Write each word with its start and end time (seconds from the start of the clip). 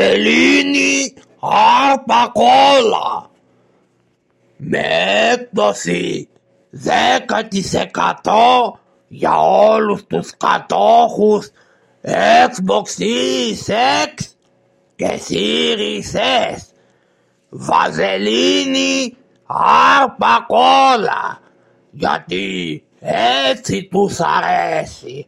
Βαζελίνη 0.00 1.14
άρπα 1.40 2.30
κόλλα 2.32 3.30
με 4.56 4.82
έκπτωση 5.32 6.28
10% 6.84 6.88
για 9.08 9.40
όλους 9.40 10.06
τους 10.06 10.36
κατόχους 10.36 11.50
Xbox 12.46 13.00
Series 13.00 13.72
X 14.06 14.24
και 14.96 15.20
Series 15.28 16.16
S. 16.16 16.58
Βαζελίνη 17.48 19.16
άρπα 19.46 20.44
κόλλα 20.46 21.40
γιατί 21.90 22.84
έτσι 23.00 23.88
τους 23.90 24.20
αρέσει. 24.20 25.26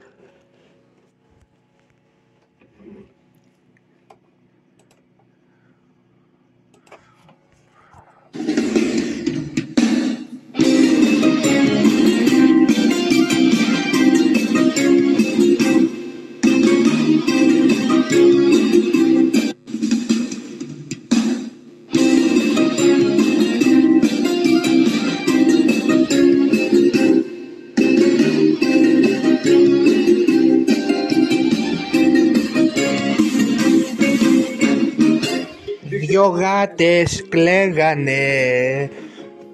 Δυο 36.12 36.26
γάτες 36.26 37.24
κλαίγανε 37.28 38.90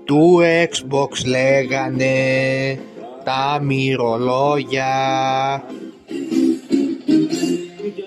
του 0.04 0.40
Xbox 0.42 1.26
λέγανε 1.26 2.08
τα 3.24 3.60
μυρολόγια. 3.62 4.94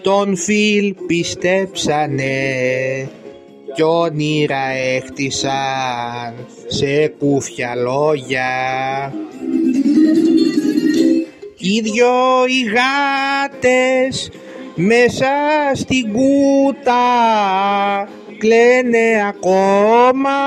Τον 0.02 0.38
Φιλ 0.38 0.96
πιστέψανε 1.08 2.30
κι 3.76 3.84
όνειρα 3.84 4.66
έχτισαν 4.70 6.34
σε 6.68 7.08
κούφια 7.08 7.76
λόγια. 7.76 8.54
Οι 11.58 11.82
δυο 11.82 12.46
οι 12.48 12.62
γάτες 12.64 14.32
μέσα 14.76 15.30
στην 15.74 16.14
κούτα 16.14 17.00
κλαίνε 18.42 19.28
ακόμα, 19.28 20.40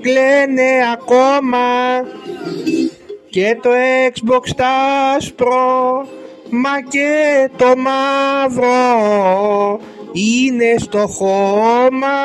κλαίνε 0.00 0.70
ακόμα 0.92 1.66
και 3.30 3.58
το 3.62 3.70
Xbox 4.14 4.48
τα 4.56 4.68
άσπρο 5.16 6.06
μα 6.50 6.80
και 6.88 7.48
το 7.56 7.72
μαύρο 7.76 8.70
είναι 10.12 10.74
στο 10.78 11.06
χώμα, 11.06 12.18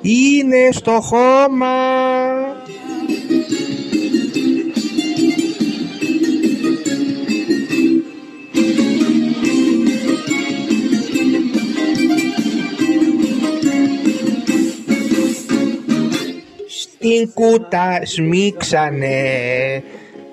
είναι 0.00 0.68
στο 0.70 1.00
χώμα. 1.00 2.07
Στην 17.18 17.32
κούτα 17.34 18.00
σμίξανε 18.04 19.82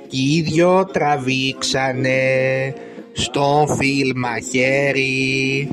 κι 0.07 0.17
οι 0.17 0.41
δυο 0.41 0.85
τραβήξανε 0.85 2.19
στον 3.13 3.67
φιλ 3.67 4.11
μαχαίρι. 4.15 5.67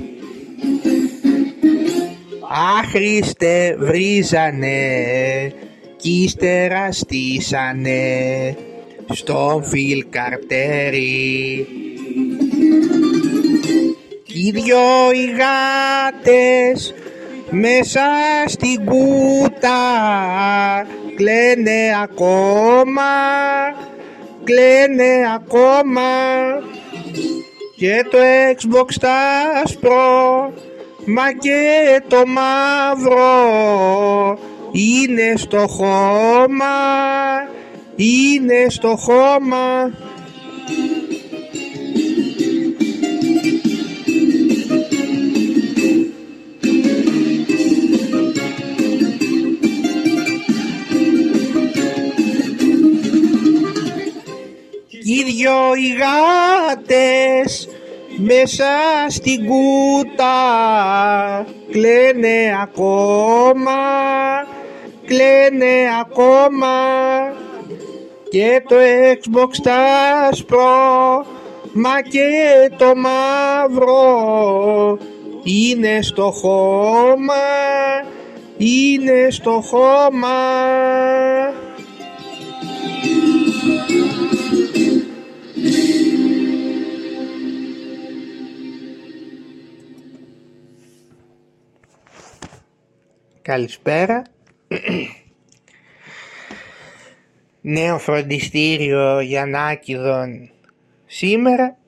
Άχρηστε 2.79 3.77
βρίζανε 3.79 4.79
κι 5.97 6.23
ύστερα 6.23 6.93
στήσανε 6.93 8.57
στον 9.13 9.65
φιλ 9.65 10.05
καρτέρι. 10.11 11.67
Κι 14.25 14.47
οι 14.47 14.51
δυο 14.51 15.13
οι 15.13 15.31
γάτες 15.31 16.95
μέσα 17.51 18.01
στην 18.47 18.85
κούτα 18.85 19.81
κλαίνε 21.23 21.81
ακόμα, 22.03 23.13
κλαίνε 24.45 25.33
ακόμα 25.35 26.11
και 27.77 28.05
το 28.11 28.19
Xbox 28.57 28.95
τα 29.01 29.17
άσπρο 29.65 30.53
μα 31.07 31.33
και 31.33 32.03
το 32.09 32.23
μαύρο 32.27 33.39
είναι 34.73 35.33
στο 35.37 35.67
χώμα, 35.67 36.77
είναι 37.97 38.67
στο 38.69 38.97
χώμα. 38.97 39.91
Δυο 55.23 55.75
οι 55.75 55.97
γάτες 56.01 57.69
μέσα 58.17 58.65
στην 59.09 59.47
κούτα 59.47 60.35
κλαίνε 61.71 62.59
ακόμα, 62.63 63.81
κλαίνε 65.07 65.75
ακόμα 66.01 66.77
και 68.31 68.63
το 68.69 68.77
Xbox 69.13 69.57
τα 69.63 69.77
άσπρο 70.31 71.27
μα 71.73 72.01
και 72.01 72.31
το 72.77 72.93
μαύρο 72.97 74.99
είναι 75.43 76.03
στο 76.03 76.31
χώμα, 76.31 77.35
είναι 78.57 79.27
στο 79.31 79.63
χώμα. 79.67 80.39
Καλησπέρα. 93.43 94.23
Νέο 97.61 97.99
φροντιστήριο 97.99 99.21
Γιαννάκηδων 99.21 100.51
σήμερα 101.07 101.79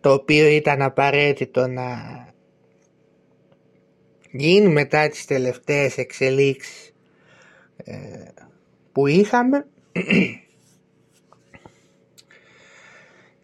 το 0.00 0.12
οποίο 0.12 0.46
ήταν 0.46 0.82
απαραίτητο 0.82 1.66
να 1.66 1.98
γίνει 4.30 4.68
μετά 4.68 5.08
τις 5.08 5.24
τελευταίες 5.24 5.98
εξελίξεις 5.98 6.94
ε, 7.76 7.98
που 8.92 9.06
είχαμε 9.06 9.66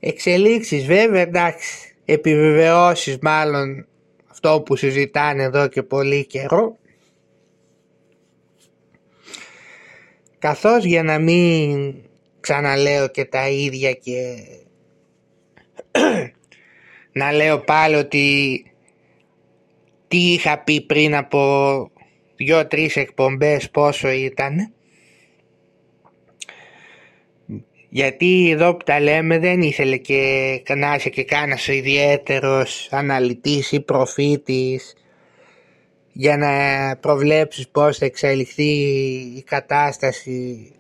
Εξελίξεις 0.00 0.86
βέβαια 0.86 1.20
εντάξει, 1.20 1.94
επιβεβαιώσεις 2.04 3.18
μάλλον 3.18 3.86
αυτό 4.46 4.60
που 4.60 4.76
συζητάνε 4.76 5.42
εδώ 5.42 5.68
και 5.68 5.82
πολύ 5.82 6.26
καιρό. 6.26 6.76
Καθώς 10.38 10.84
για 10.84 11.02
να 11.02 11.18
μην 11.18 11.94
ξαναλέω 12.40 13.08
και 13.08 13.24
τα 13.24 13.48
ίδια 13.48 13.92
και 13.92 14.36
να 17.20 17.32
λέω 17.32 17.58
πάλι 17.58 17.94
ότι 17.94 18.64
τι 20.08 20.32
είχα 20.32 20.58
πει 20.58 20.80
πριν 20.80 21.14
από 21.16 21.90
δυο-τρεις 22.36 22.96
εκπομπές 22.96 23.70
πόσο 23.70 24.08
ήταν. 24.08 24.72
Γιατί 27.88 28.50
εδώ 28.50 28.76
που 28.76 28.84
τα 28.84 29.00
λέμε 29.00 29.38
δεν 29.38 29.62
ήθελε 29.62 29.96
και 29.96 30.62
να 30.76 30.94
είσαι 30.94 31.08
και 31.08 31.24
κάνας 31.24 31.68
ιδιαίτερος 31.68 32.88
αναλυτής 32.90 33.72
ή 33.72 33.80
προφήτης 33.80 34.94
για 36.12 36.36
να 36.36 36.50
προβλέψεις 36.96 37.68
πώς 37.68 37.98
θα 37.98 38.04
εξελιχθεί 38.04 38.70
η 39.36 39.42
κατάσταση 39.46 40.70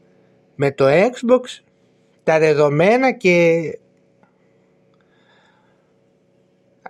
με 0.54 0.72
το 0.72 0.84
Xbox, 0.88 1.62
τα 2.24 2.38
δεδομένα 2.38 3.12
και 3.12 3.60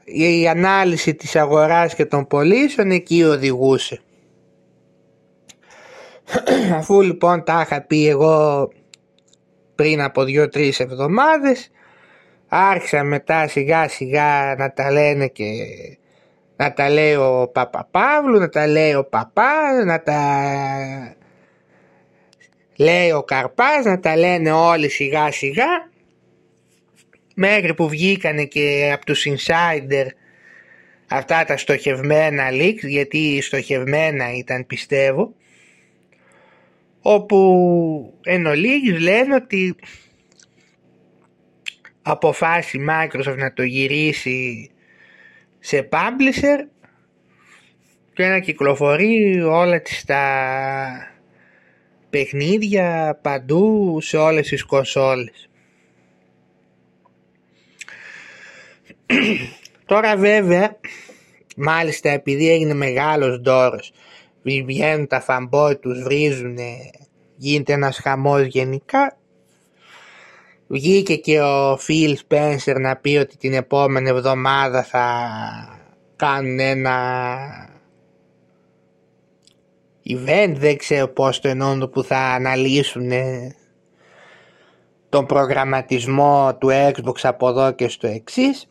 η 0.04 0.48
ανάλυση 0.48 1.14
της 1.14 1.36
αγοράς 1.36 1.94
και 1.94 2.04
των 2.04 2.26
πωλήσεων 2.26 2.90
εκεί 2.90 3.22
οδηγούσε. 3.22 4.00
Αφού 6.78 7.00
λοιπόν 7.00 7.44
τα 7.44 7.60
είχα 7.64 7.82
πει 7.82 8.08
εγώ 8.08 8.68
πριν 9.76 10.02
από 10.02 10.24
δύο-τρεις 10.24 10.80
εβδομάδες. 10.80 11.70
Άρχισα 12.48 13.02
μετά 13.02 13.48
σιγά 13.48 13.88
σιγά 13.88 14.54
να 14.58 14.72
τα 14.72 14.90
λένε 14.90 15.26
και 15.26 15.44
να 16.56 16.72
τα 16.72 16.90
λέει 16.90 17.14
ο 17.14 17.50
Παπαπαύλου, 17.52 18.38
να 18.38 18.48
τα 18.48 18.66
λέει 18.66 18.94
ο 18.94 19.04
Παπά, 19.04 19.84
να 19.84 20.02
τα 20.02 20.20
λέει 22.76 23.10
ο 23.10 23.22
Καρπάς, 23.22 23.84
να 23.84 24.00
τα 24.00 24.16
λένε 24.16 24.52
όλοι 24.52 24.88
σιγά 24.88 25.30
σιγά. 25.30 25.90
Μέχρι 27.34 27.74
που 27.74 27.88
βγήκανε 27.88 28.44
και 28.44 28.90
από 28.94 29.04
τους 29.04 29.26
insider 29.26 30.06
αυτά 31.08 31.44
τα 31.44 31.56
στοχευμένα 31.56 32.48
leaks 32.50 32.82
γιατί 32.82 33.40
στοχευμένα 33.42 34.36
ήταν 34.36 34.66
πιστεύω 34.66 35.34
όπου 37.08 38.18
εν 38.22 38.46
ολίγης 38.46 39.00
λένε 39.00 39.34
ότι 39.34 39.76
αποφάσισε 42.02 42.76
η 42.76 42.86
Microsoft 42.88 43.36
να 43.36 43.52
το 43.52 43.62
γυρίσει 43.62 44.70
σε 45.58 45.88
publisher 45.92 46.58
και 48.12 48.26
να 48.26 48.38
κυκλοφορεί 48.38 49.42
όλα 49.42 49.80
τις 49.80 50.04
τα 50.04 50.32
παιχνίδια 52.10 53.18
παντού 53.22 53.98
σε 54.00 54.16
όλες 54.16 54.48
τις 54.48 54.64
κονσόλες. 54.64 55.48
Τώρα 59.86 60.16
βέβαια, 60.16 60.78
μάλιστα 61.56 62.10
επειδή 62.10 62.50
έγινε 62.50 62.74
μεγάλος 62.74 63.40
ντόρος, 63.40 63.92
βγαίνουν 64.66 65.06
τα 65.06 65.20
φαμπόι 65.20 65.76
τους, 65.76 66.02
βρίζουν, 66.02 66.56
γίνεται 67.36 67.72
ένας 67.72 67.98
χαμός 67.98 68.44
γενικά, 68.44 69.16
Βγήκε 70.68 71.16
και 71.16 71.40
ο 71.40 71.76
Φιλ 71.76 72.16
Σπένσερ 72.16 72.78
να 72.78 72.96
πει 72.96 73.16
ότι 73.16 73.36
την 73.36 73.52
επόμενη 73.52 74.08
εβδομάδα 74.08 74.82
θα 74.82 75.28
κάνουν 76.16 76.58
ένα 76.60 76.98
event, 80.08 80.54
δεν 80.56 80.76
ξέρω 80.76 81.08
πώς 81.08 81.40
το 81.40 81.48
εννοούν 81.48 81.90
που 81.90 82.02
θα 82.02 82.18
αναλύσουν 82.18 83.10
τον 85.08 85.26
προγραμματισμό 85.26 86.56
του 86.60 86.68
Xbox 86.70 87.18
από 87.22 87.48
εδώ 87.48 87.72
και 87.72 87.88
στο 87.88 88.06
εξής. 88.06 88.70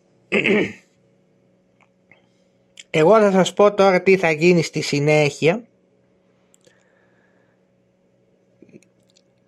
Εγώ 2.98 3.20
θα 3.20 3.32
σας 3.32 3.54
πω 3.54 3.74
τώρα 3.74 4.02
τι 4.02 4.18
θα 4.18 4.32
γίνει 4.32 4.62
στη 4.62 4.82
συνέχεια 4.82 5.64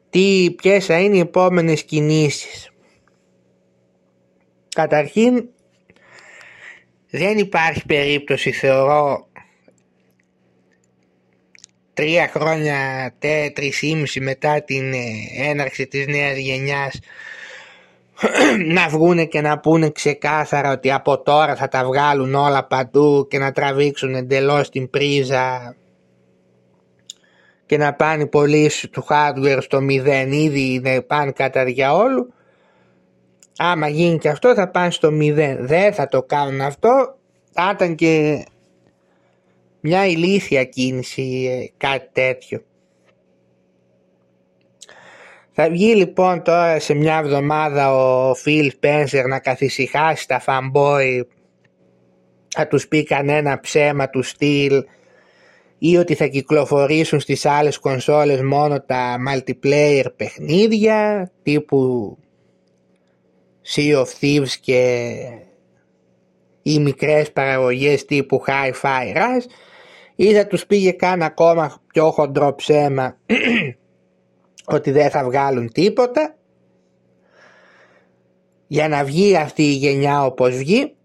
τι, 0.10 0.56
ποιες 0.62 0.86
θα 0.86 1.00
είναι 1.00 1.16
οι 1.16 1.20
επόμενες 1.20 1.84
κινήσεις. 1.84 2.70
Καταρχήν 4.76 5.50
δεν 7.10 7.38
υπάρχει 7.38 7.86
περίπτωση 7.86 8.52
θεωρώ 8.52 9.28
τρία 11.94 12.28
χρόνια, 12.28 13.14
ήμιση 13.82 14.20
μετά 14.20 14.64
την 14.64 14.94
ε, 14.94 15.00
έναρξη 15.38 15.88
της 15.88 16.08
νέας 16.08 16.38
γενιάς 16.38 17.00
να 18.74 18.88
βγούνε 18.88 19.26
και 19.26 19.42
να 19.42 19.60
πούνε 19.60 19.90
ξεκάθαρα 19.90 20.72
ότι 20.72 20.92
από 20.92 21.22
τώρα 21.22 21.56
θα 21.56 21.68
τα 21.68 21.86
βγάλουν 21.86 22.36
όλα 22.36 22.64
παντού 22.64 23.28
και 23.30 23.38
να 23.38 23.52
τραβήξουν 23.52 24.16
εντελώς 24.16 24.70
την 24.70 24.90
πρίζα 24.90 25.76
και 27.66 27.78
να 27.78 27.94
πάνε 27.94 28.24
οι 28.24 28.28
πωλήσει 28.28 28.88
του 28.88 29.06
hardware 29.10 29.58
στο 29.62 29.82
μηδέν. 29.82 30.32
Ήδη 30.32 30.82
να 30.84 31.02
πάνε 31.02 31.32
κατά 31.32 31.64
διαόλου. 31.64 32.34
Άμα 33.58 33.88
γίνει 33.88 34.18
και 34.18 34.30
αυτό 34.30 34.54
θα 34.54 34.68
πάνε 34.70 34.92
στο 34.92 35.12
μηδέν. 35.12 35.68
Δεν 35.68 35.94
θα 35.94 36.08
το 36.08 36.24
κάνουν 36.24 36.62
αυτό. 36.62 37.18
Θα 37.52 37.72
ήταν 37.74 37.96
και 37.96 38.46
μια 39.80 40.06
ηλίθια 40.06 40.64
κίνηση 40.64 41.48
ε, 41.50 41.74
κάτι 41.78 42.10
τέτοιο 42.12 42.62
θα 45.60 45.70
βγει 45.70 45.96
λοιπόν 45.96 46.44
τώρα 46.44 46.80
σε 46.80 46.94
μια 46.94 47.18
εβδομάδα 47.18 47.96
ο 47.96 48.32
Phil 48.46 48.70
Spencer 48.80 49.24
να 49.28 49.40
καθησυχάσει 49.40 50.28
τα 50.28 50.42
fanboy. 50.46 51.22
Θα 52.48 52.68
τους 52.68 52.88
πει 52.88 53.04
κανένα 53.04 53.60
ψέμα 53.60 54.10
του 54.10 54.24
στυλ 54.24 54.84
ή 55.78 55.98
ότι 55.98 56.16
θα 56.16 56.28
κυκλοφορήσουν 56.28 57.20
στις 57.20 57.46
άλλες 57.46 57.78
κονσόλες 57.78 58.42
μόνο 58.42 58.82
τα 58.82 59.18
multiplayer 59.30 60.06
παιχνίδια 60.16 61.32
τύπου 61.44 62.18
Sea 63.76 63.96
of 64.02 64.08
Thieves 64.22 64.52
και 64.62 65.14
οι 66.62 66.80
μικρές 66.80 67.32
παραγωγές 67.32 68.06
τύπου 68.06 68.44
Hi-Fi 68.48 69.16
Rush 69.16 69.46
ή 70.16 70.34
θα 70.34 70.48
τους 70.48 70.66
πήγε 70.66 70.92
καν 70.92 71.22
ακόμα 71.22 71.82
πιο 71.88 72.12
χοντρό 72.12 72.56
ψέμα 72.56 73.18
ότι 74.70 74.92
δεν 74.92 75.10
θα 75.10 75.24
βγάλουν 75.24 75.72
τίποτα 75.72 76.36
για 78.68 78.88
να 78.88 79.04
βγει 79.04 79.36
αυτή 79.36 79.64
η 79.64 79.74
γενιά 79.74 80.26
όπως 80.26 80.56
βγει 80.56 80.96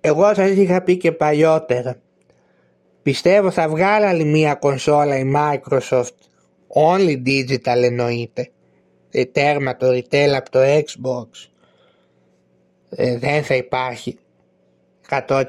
Εγώ 0.00 0.34
σας 0.34 0.50
είχα 0.50 0.82
πει 0.82 0.96
και 0.96 1.12
παλιότερα. 1.12 1.96
Πιστεύω 3.02 3.50
θα 3.50 3.68
βγάλει 3.68 4.04
άλλη 4.04 4.24
μία 4.24 4.54
κονσόλα 4.54 5.18
η 5.18 5.32
Microsoft. 5.36 6.14
Only 6.74 7.22
digital 7.26 7.82
εννοείται. 7.82 8.50
Ε, 9.10 9.24
τέρμα 9.24 9.76
το 9.76 9.88
retail 9.88 10.30
από 10.36 10.50
το 10.50 10.58
Xbox. 10.62 11.48
Ε, 12.90 13.18
δεν 13.18 13.44
θα 13.44 13.54
υπάρχει 13.54 14.18
100%. 15.08 15.44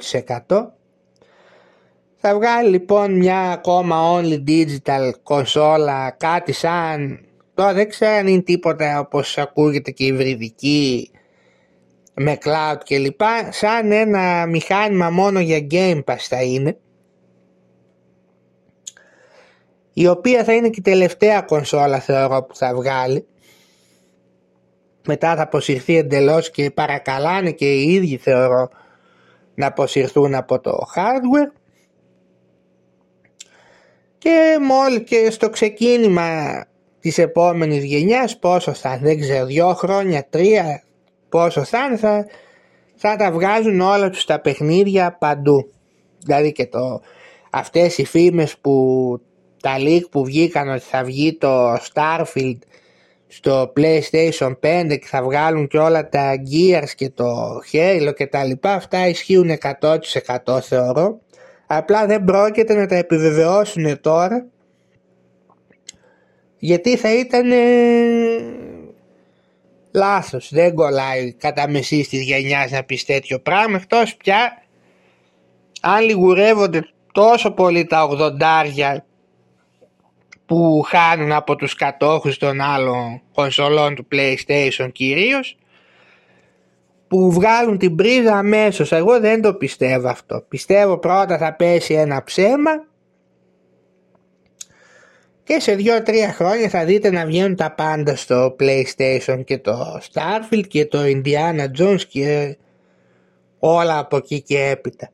Θα 2.24 2.36
βγάλει 2.36 2.70
λοιπόν 2.70 3.18
μια 3.18 3.52
ακόμα 3.52 4.20
only 4.20 4.44
digital 4.48 5.12
κονσόλα 5.24 6.12
κάτι 6.12 6.52
σαν 6.54 7.20
τώρα 7.54 7.74
δεν 7.74 7.90
ξέρω 7.90 8.12
αν 8.12 8.28
είναι 8.28 8.42
τίποτα 8.42 9.00
όπως 9.00 9.38
ακούγεται 9.38 9.92
και 9.92 10.06
υβριδική 10.06 11.12
με 12.14 12.38
cloud 12.44 12.78
και 12.84 12.98
λοιπά 12.98 13.52
σαν 13.52 13.92
ένα 13.92 14.46
μηχάνημα 14.46 15.10
μόνο 15.10 15.40
για 15.40 15.68
Game 15.72 16.04
Pass 16.04 16.26
θα 16.30 16.44
είναι 16.44 16.78
η 19.94 20.08
οποία 20.08 20.44
θα 20.44 20.54
είναι 20.54 20.70
και 20.70 20.80
η 20.80 20.82
τελευταία 20.82 21.42
κονσόλα 21.42 22.00
θεωρώ 22.00 22.44
που 22.44 22.56
θα 22.56 22.76
βγάλει. 22.76 23.26
Μετά 25.08 25.36
θα 25.36 25.42
αποσυρθεί 25.42 25.98
εντελώς 25.98 26.52
και 26.52 26.72
παρακαλάνε 26.72 27.52
και 27.52 27.74
οι 27.74 27.94
ίδιοι 27.94 28.18
θεωρώ 28.18 28.70
να 29.56 29.68
αποσυρθούν 29.68 30.36
από 30.36 30.60
το 30.60 30.78
hardware 30.96 31.61
και 34.22 34.58
μόλι 34.62 35.04
και 35.04 35.32
στο 35.32 35.50
ξεκίνημα 35.50 36.64
της 37.00 37.18
επόμενης 37.18 37.84
γενιάς 37.84 38.40
πόσο 38.40 38.74
θα 38.74 39.00
δεν 39.02 39.20
ξέρω 39.20 39.46
δυο 39.46 39.74
χρόνια, 39.74 40.28
τρία 40.30 40.84
πόσο 41.30 41.64
θα 41.64 41.86
είναι 41.86 41.98
θα, 41.98 42.26
θα 42.96 43.16
τα 43.16 43.32
βγάζουν 43.32 43.82
όλα 43.82 44.10
τους 44.10 44.26
τα 44.26 44.40
παιχνίδια 44.40 45.18
παντού. 45.20 45.72
Δηλαδή 46.26 46.52
και 46.52 46.66
το, 46.66 47.02
αυτές 47.50 47.98
οι 47.98 48.06
φήμες 48.06 48.58
που 48.58 48.76
τα 49.62 49.76
leak 49.80 50.02
που 50.12 50.24
βγήκαν 50.24 50.70
ότι 50.70 50.84
θα 50.84 51.04
βγει 51.04 51.34
το 51.34 51.74
Starfield 51.74 52.60
στο 53.28 53.74
PlayStation 53.78 54.54
5 54.62 54.98
και 55.00 55.08
θα 55.08 55.24
βγάλουν 55.24 55.68
και 55.68 55.78
όλα 55.78 56.10
τα 56.10 56.34
Gears 56.52 56.90
και 56.96 57.10
το 57.10 57.26
Halo 57.72 58.14
και 58.16 58.28
τα 58.28 58.44
λοιπά 58.44 58.74
αυτά 58.74 59.08
ισχύουν 59.08 59.50
100% 60.46 60.60
θεωρώ 60.62 61.20
απλά 61.78 62.06
δεν 62.06 62.24
πρόκειται 62.24 62.74
να 62.74 62.86
τα 62.86 62.96
επιβεβαιώσουν 62.96 64.02
τώρα 64.02 64.46
γιατί 66.58 66.98
θα 66.98 67.14
ήταν 67.14 67.52
λάθος. 69.92 70.50
Δεν 70.52 70.74
κολλάει 70.74 71.34
κατά 71.34 71.70
μεσής 71.70 72.10
της 72.10 72.22
γενιάς 72.22 72.72
να 72.72 72.84
πεις 72.84 73.06
τέτοιο 73.06 73.40
πράγμα 73.40 73.78
εκτός 73.78 74.16
πια 74.16 74.64
αν 75.82 76.04
λιγουρεύονται 76.04 76.88
τόσο 77.12 77.52
πολύ 77.52 77.86
τα 77.86 78.08
80 78.10 78.98
που 80.46 80.82
χάνουν 80.88 81.32
από 81.32 81.56
τους 81.56 81.76
κατόχους 81.76 82.38
των 82.38 82.62
άλλων 82.62 83.22
κονσολών 83.34 83.96
του 83.96 84.08
PlayStation 84.12 84.90
κυρίως 84.92 85.58
που 87.12 87.32
βγάλουν 87.32 87.78
την 87.78 87.96
πρίζα 87.96 88.38
αμέσως. 88.38 88.92
Εγώ 88.92 89.20
δεν 89.20 89.42
το 89.42 89.54
πιστεύω 89.54 90.08
αυτό. 90.08 90.46
Πιστεύω 90.48 90.98
πρώτα 90.98 91.38
θα 91.38 91.54
πέσει 91.54 91.94
ένα 91.94 92.24
ψέμα 92.24 92.72
και 95.44 95.60
σε 95.60 95.76
2-3 95.80 96.14
χρόνια 96.34 96.70
θα 96.70 96.86
δείτε 96.86 97.12
να 97.12 97.26
βγαίνουν 97.26 97.56
τα 97.56 97.72
πάντα 97.72 98.16
στο 98.16 98.56
PlayStation 98.60 99.42
και 99.46 99.58
το 99.58 100.00
Starfield 100.12 100.68
και 100.68 100.86
το 100.86 101.00
Indiana 101.02 101.66
Jones 101.78 102.02
και 102.08 102.58
όλα 103.60 103.98
από 103.98 104.18
εκεί 104.18 104.42
και 104.42 104.60
έπειτα. 104.60 105.10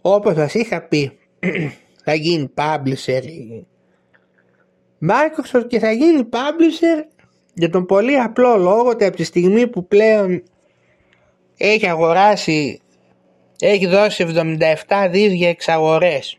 Όπως 0.00 0.34
σας 0.34 0.54
είχα 0.54 0.82
πει 0.82 1.18
θα 2.04 2.14
γίνει 2.14 2.52
publisher 2.54 3.22
η 3.22 3.66
Microsoft 5.08 5.66
και 5.68 5.78
θα 5.78 5.90
γίνει 5.90 6.28
publisher 6.32 7.13
για 7.54 7.70
τον 7.70 7.86
πολύ 7.86 8.16
απλό 8.16 8.56
λόγο 8.56 8.88
ότι 8.88 9.04
από 9.04 9.16
τη 9.16 9.24
στιγμή 9.24 9.66
που 9.66 9.86
πλέον 9.86 10.42
έχει 11.56 11.88
αγοράσει 11.88 12.80
έχει 13.60 13.86
δώσει 13.86 14.26
77 14.88 15.08
δις 15.10 15.32
για 15.32 15.48
εξαγορές 15.48 16.38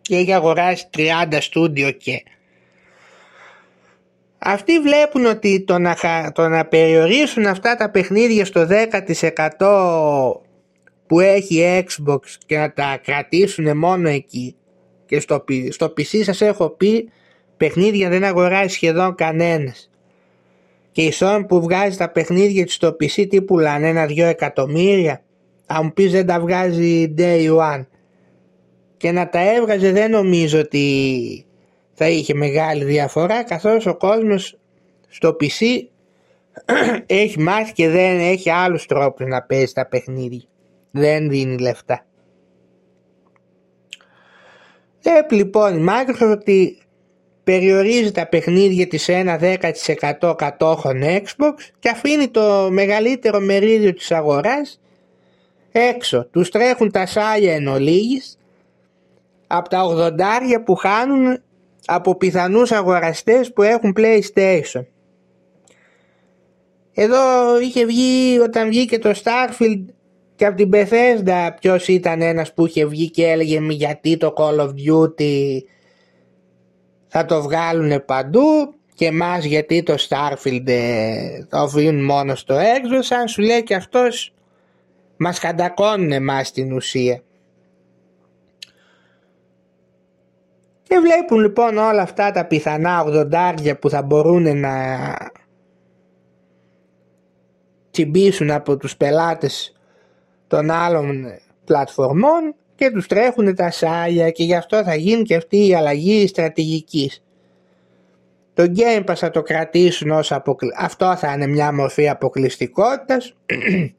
και 0.00 0.16
έχει 0.16 0.32
αγοράσει 0.32 0.88
30 0.96 1.36
στούντιο 1.40 1.90
και 1.90 2.22
αυτοί 4.38 4.78
βλέπουν 4.78 5.26
ότι 5.26 5.64
το 5.64 5.78
να, 5.78 5.96
το 6.34 6.48
να 6.48 6.64
περιορίσουν 6.64 7.46
αυτά 7.46 7.76
τα 7.76 7.90
παιχνίδια 7.90 8.44
στο 8.44 8.66
10% 9.58 10.40
που 11.06 11.20
έχει 11.20 11.84
Xbox 11.86 12.20
και 12.46 12.58
να 12.58 12.72
τα 12.72 13.00
κρατήσουν 13.04 13.76
μόνο 13.76 14.08
εκεί 14.08 14.56
και 15.06 15.20
στο, 15.20 15.44
στο 15.68 15.86
PC 15.86 16.24
σας 16.24 16.40
έχω 16.40 16.68
πει 16.68 17.10
παιχνίδια 17.56 18.08
δεν 18.08 18.24
αγοράζει 18.24 18.74
σχεδόν 18.74 19.14
κανένας. 19.14 19.90
Και 20.92 21.02
η 21.02 21.12
Sony 21.18 21.44
που 21.48 21.62
βγάζει 21.62 21.96
τα 21.96 22.10
παιχνίδια 22.10 22.64
της 22.64 22.74
στο 22.74 22.88
PC 22.88 23.28
τι 23.28 23.42
πουλάνε 23.42 23.88
ένα-δυο 23.88 24.26
εκατομμύρια 24.26 25.22
αν 25.66 25.80
μου 25.84 25.92
πεις 25.92 26.12
δεν 26.12 26.26
τα 26.26 26.40
βγάζει 26.40 27.14
day 27.18 27.56
one. 27.56 27.86
Και 28.96 29.12
να 29.12 29.28
τα 29.28 29.54
έβγαζε 29.54 29.92
δεν 29.92 30.10
νομίζω 30.10 30.58
ότι 30.58 31.46
θα 31.92 32.08
είχε 32.08 32.34
μεγάλη 32.34 32.84
διαφορά 32.84 33.42
καθώς 33.44 33.86
ο 33.86 33.96
κόσμος 33.96 34.58
στο 35.08 35.36
PC 35.40 35.64
έχει 37.06 37.40
μάθει 37.40 37.72
και 37.72 37.88
δεν 37.88 38.18
έχει 38.18 38.50
άλλους 38.50 38.86
τρόπους 38.86 39.26
να 39.26 39.42
παίζει 39.42 39.72
τα 39.72 39.86
παιχνίδια. 39.86 40.48
Δεν 40.90 41.28
δίνει 41.28 41.58
λεφτά. 41.58 42.06
Βλέπει 45.02 45.34
λοιπόν 45.34 45.78
η 45.78 45.86
Microsoft 45.88 46.30
ότι 46.30 46.78
περιορίζει 47.44 48.12
τα 48.12 48.26
παιχνίδια 48.26 48.86
της 48.86 49.02
σε 49.02 49.12
ένα 49.12 49.38
10% 50.20 50.34
κατόχων 50.36 51.02
Xbox 51.04 51.54
και 51.78 51.88
αφήνει 51.88 52.28
το 52.28 52.68
μεγαλύτερο 52.70 53.40
μερίδιο 53.40 53.94
της 53.94 54.10
αγοράς 54.12 54.80
έξω. 55.72 56.26
Τους 56.30 56.48
τρέχουν 56.48 56.90
τα 56.90 57.06
σάλια 57.06 57.54
εν 57.54 57.66
ολίγης 57.66 58.38
από 59.46 59.68
τα 59.68 59.82
80 59.84 60.62
που 60.64 60.74
χάνουν 60.74 61.38
από 61.84 62.16
πιθανούς 62.16 62.72
αγοραστές 62.72 63.52
που 63.52 63.62
έχουν 63.62 63.96
PlayStation. 63.96 64.84
Εδώ 66.94 67.20
είχε 67.60 67.84
βγει 67.84 68.38
όταν 68.38 68.68
βγήκε 68.68 68.98
το 68.98 69.14
Starfield 69.22 69.84
και 70.36 70.46
από 70.46 70.56
την 70.56 70.70
Bethesda 70.72 71.48
ποιος 71.60 71.88
ήταν 71.88 72.22
ένας 72.22 72.54
που 72.54 72.66
είχε 72.66 72.86
βγει 72.86 73.10
και 73.10 73.26
έλεγε 73.26 73.60
γιατί 73.70 74.16
το 74.16 74.34
Call 74.36 74.58
of 74.60 74.68
Duty 74.68 75.58
θα 77.16 77.24
το 77.24 77.42
βγάλουν 77.42 78.04
παντού 78.04 78.74
και 78.94 79.12
μας 79.12 79.44
γιατί 79.44 79.82
το 79.82 79.94
Starfield 80.08 80.68
ε, 80.68 81.44
το 81.48 81.58
αφήνουν 81.58 82.04
μόνο 82.04 82.34
στο 82.34 82.54
έξω 82.54 83.02
σαν 83.02 83.28
σου 83.28 83.42
λέει 83.42 83.62
και 83.62 83.74
αυτός 83.74 84.34
μας 85.16 85.38
κατακώνουν 85.38 86.12
εμάς 86.12 86.46
στην 86.46 86.72
ουσία. 86.72 87.22
Και 90.82 90.98
βλέπουν 90.98 91.40
λοιπόν 91.40 91.76
όλα 91.76 92.02
αυτά 92.02 92.30
τα 92.30 92.46
πιθανά 92.46 93.00
ογδοντάρια 93.00 93.78
που 93.78 93.90
θα 93.90 94.02
μπορούν 94.02 94.58
να 94.58 94.76
τσιμπήσουν 97.90 98.50
από 98.50 98.76
τους 98.76 98.96
πελάτες 98.96 99.76
των 100.46 100.70
άλλων 100.70 101.24
πλατφορμών 101.64 102.54
και 102.76 102.90
τους 102.90 103.06
τρέχουν 103.06 103.54
τα 103.54 103.70
σάλια 103.70 104.30
και 104.30 104.44
γι' 104.44 104.54
αυτό 104.54 104.84
θα 104.84 104.94
γίνει 104.94 105.22
και 105.22 105.34
αυτή 105.34 105.66
η 105.66 105.74
αλλαγή 105.74 106.26
στρατηγικής. 106.26 107.22
Το 108.54 108.72
Game 108.76 109.04
Pass 109.04 109.14
θα 109.14 109.30
το 109.30 109.42
κρατήσουν 109.42 110.10
ως 110.10 110.32
αποκλει... 110.32 110.70
αυτό 110.76 111.16
θα 111.16 111.32
είναι 111.32 111.46
μια 111.46 111.72
μορφή 111.72 112.08
αποκλειστικότητας 112.08 113.34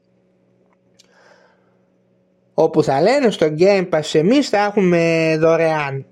όπου 2.54 2.82
θα 2.82 3.00
λένε 3.00 3.30
στο 3.30 3.46
Game 3.58 3.88
Pass 3.88 4.10
εμείς 4.12 4.48
θα 4.48 4.64
έχουμε 4.64 5.34
δωρεάν 5.40 6.06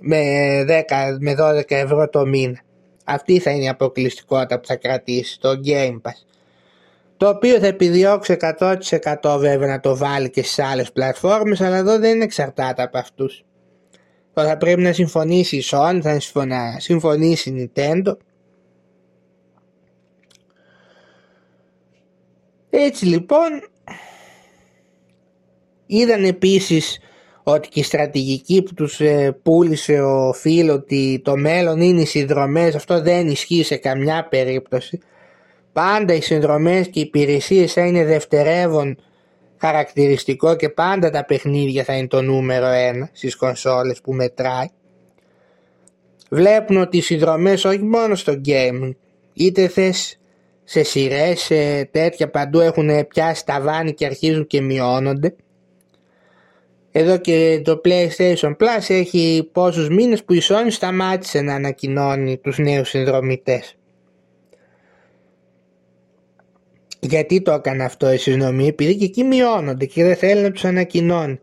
με, 0.00 0.20
10, 0.68 1.16
με 1.20 1.34
12 1.38 1.62
ευρώ 1.68 2.08
το 2.08 2.26
μήνα. 2.26 2.60
Αυτή 3.04 3.38
θα 3.38 3.50
είναι 3.50 3.64
η 3.64 3.68
αποκλειστικότητα 3.68 4.60
που 4.60 4.66
θα 4.66 4.76
κρατήσει 4.76 5.40
το 5.40 5.60
Game 5.64 6.00
Pass 6.02 6.29
το 7.20 7.28
οποίο 7.28 7.58
θα 7.58 7.66
επιδιώξει 7.66 8.36
100% 8.58 9.36
βέβαια 9.38 9.68
να 9.68 9.80
το 9.80 9.96
βάλει 9.96 10.30
και 10.30 10.42
στις 10.42 10.58
άλλες 10.58 10.92
πλατφόρμες 10.92 11.60
αλλά 11.60 11.76
εδώ 11.76 11.98
δεν 11.98 12.20
εξαρτάται 12.20 12.82
από 12.82 12.98
αυτούς. 12.98 13.44
Τώρα 14.32 14.48
θα 14.48 14.56
πρέπει 14.56 14.80
να 14.80 14.92
συμφωνήσει 14.92 15.56
η 15.56 15.64
Sony, 15.70 15.98
θα 16.02 16.20
συμφωνήσει 16.78 17.50
η 17.50 17.70
Nintendo. 17.74 18.16
Έτσι 22.70 23.06
λοιπόν 23.06 23.48
είδαν 25.86 26.24
επίσης 26.24 26.98
ότι 27.42 27.68
και 27.68 27.80
η 27.80 27.82
στρατηγική 27.82 28.62
που 28.62 28.74
τους 28.74 29.00
ε, 29.00 29.38
πούλησε 29.42 30.00
ο 30.00 30.32
φίλος 30.32 30.74
ότι 30.74 31.20
το 31.24 31.36
μέλλον 31.36 31.80
είναι 31.80 32.00
οι 32.00 32.06
συνδρομές 32.06 32.74
αυτό 32.74 33.02
δεν 33.02 33.28
ισχύει 33.28 33.62
σε 33.62 33.76
καμιά 33.76 34.28
περίπτωση 34.30 35.00
Πάντα 35.72 36.14
οι 36.14 36.20
συνδρομές 36.20 36.88
και 36.88 36.98
οι 36.98 37.02
υπηρεσίες 37.02 37.72
θα 37.72 37.86
είναι 37.86 38.04
δευτερεύον 38.04 38.96
χαρακτηριστικό 39.60 40.56
και 40.56 40.68
πάντα 40.68 41.10
τα 41.10 41.24
παιχνίδια 41.24 41.84
θα 41.84 41.96
είναι 41.96 42.06
το 42.06 42.22
νούμερο 42.22 42.66
ένα 42.66 43.08
στις 43.12 43.36
κονσόλες 43.36 44.00
που 44.00 44.12
μετράει. 44.12 44.66
Βλέπουν 46.30 46.76
ότι 46.76 46.96
οι 46.96 47.00
συνδρομές 47.00 47.64
όχι 47.64 47.82
μόνο 47.82 48.14
στο 48.14 48.40
gaming, 48.46 48.94
είτε 49.32 49.68
θες 49.68 50.18
σε 50.64 50.82
σειρές, 50.82 51.40
σε 51.40 51.84
τέτοια 51.84 52.30
παντού 52.30 52.60
έχουν 52.60 53.06
πιάσει 53.06 53.44
τα 53.46 53.60
βάνη 53.60 53.94
και 53.94 54.06
αρχίζουν 54.06 54.46
και 54.46 54.60
μειώνονται. 54.60 55.34
Εδώ 56.92 57.18
και 57.18 57.60
το 57.64 57.80
PlayStation 57.84 58.56
Plus 58.56 58.84
έχει 58.88 59.48
πόσους 59.52 59.88
μήνες 59.88 60.24
που 60.24 60.32
η 60.32 60.42
Sony 60.48 60.70
σταμάτησε 60.70 61.40
να 61.40 61.54
ανακοινώνει 61.54 62.38
τους 62.38 62.58
νέους 62.58 62.88
συνδρομητές. 62.88 63.74
Γιατί 67.00 67.42
το 67.42 67.52
έκανε 67.52 67.84
αυτό 67.84 68.12
η 68.12 68.16
συνδρομή, 68.16 68.66
επειδή 68.66 68.96
και 68.96 69.04
εκεί 69.04 69.24
μειώνονται 69.24 69.86
και 69.86 70.04
δεν 70.04 70.16
θέλει 70.16 70.42
να 70.42 70.50
τους 70.50 70.64
ανακοινώνει. 70.64 71.40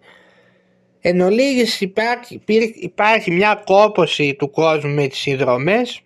Εν 1.01 1.21
ολίγης 1.21 1.81
υπάρχει, 1.81 2.41
υπάρχει 2.79 3.31
μια 3.31 3.63
κόποση 3.65 4.35
του 4.35 4.49
κόσμου 4.49 4.93
με 4.93 5.07
τις 5.07 5.19
συνδρομές 5.19 6.01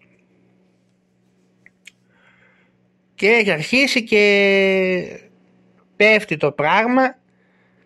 και 3.16 3.28
έχει 3.28 3.52
αρχίσει 3.52 4.04
και 4.04 5.20
πέφτει 5.96 6.38
το 6.38 6.52
πράγμα 6.52 7.18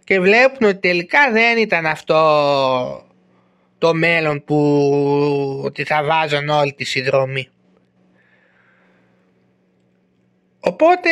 και 0.04 0.20
βλέπουν 0.20 0.68
ότι 0.68 0.80
τελικά 0.80 1.32
δεν 1.32 1.58
ήταν 1.58 1.86
αυτό 1.86 3.10
το 3.78 3.94
μέλλον 3.94 4.44
που 4.44 5.62
ότι 5.64 5.84
θα 5.84 6.04
βάζαν 6.04 6.50
όλη 6.50 6.74
τη 6.74 6.84
συνδρομή. 6.84 7.50
Οπότε 10.60 11.10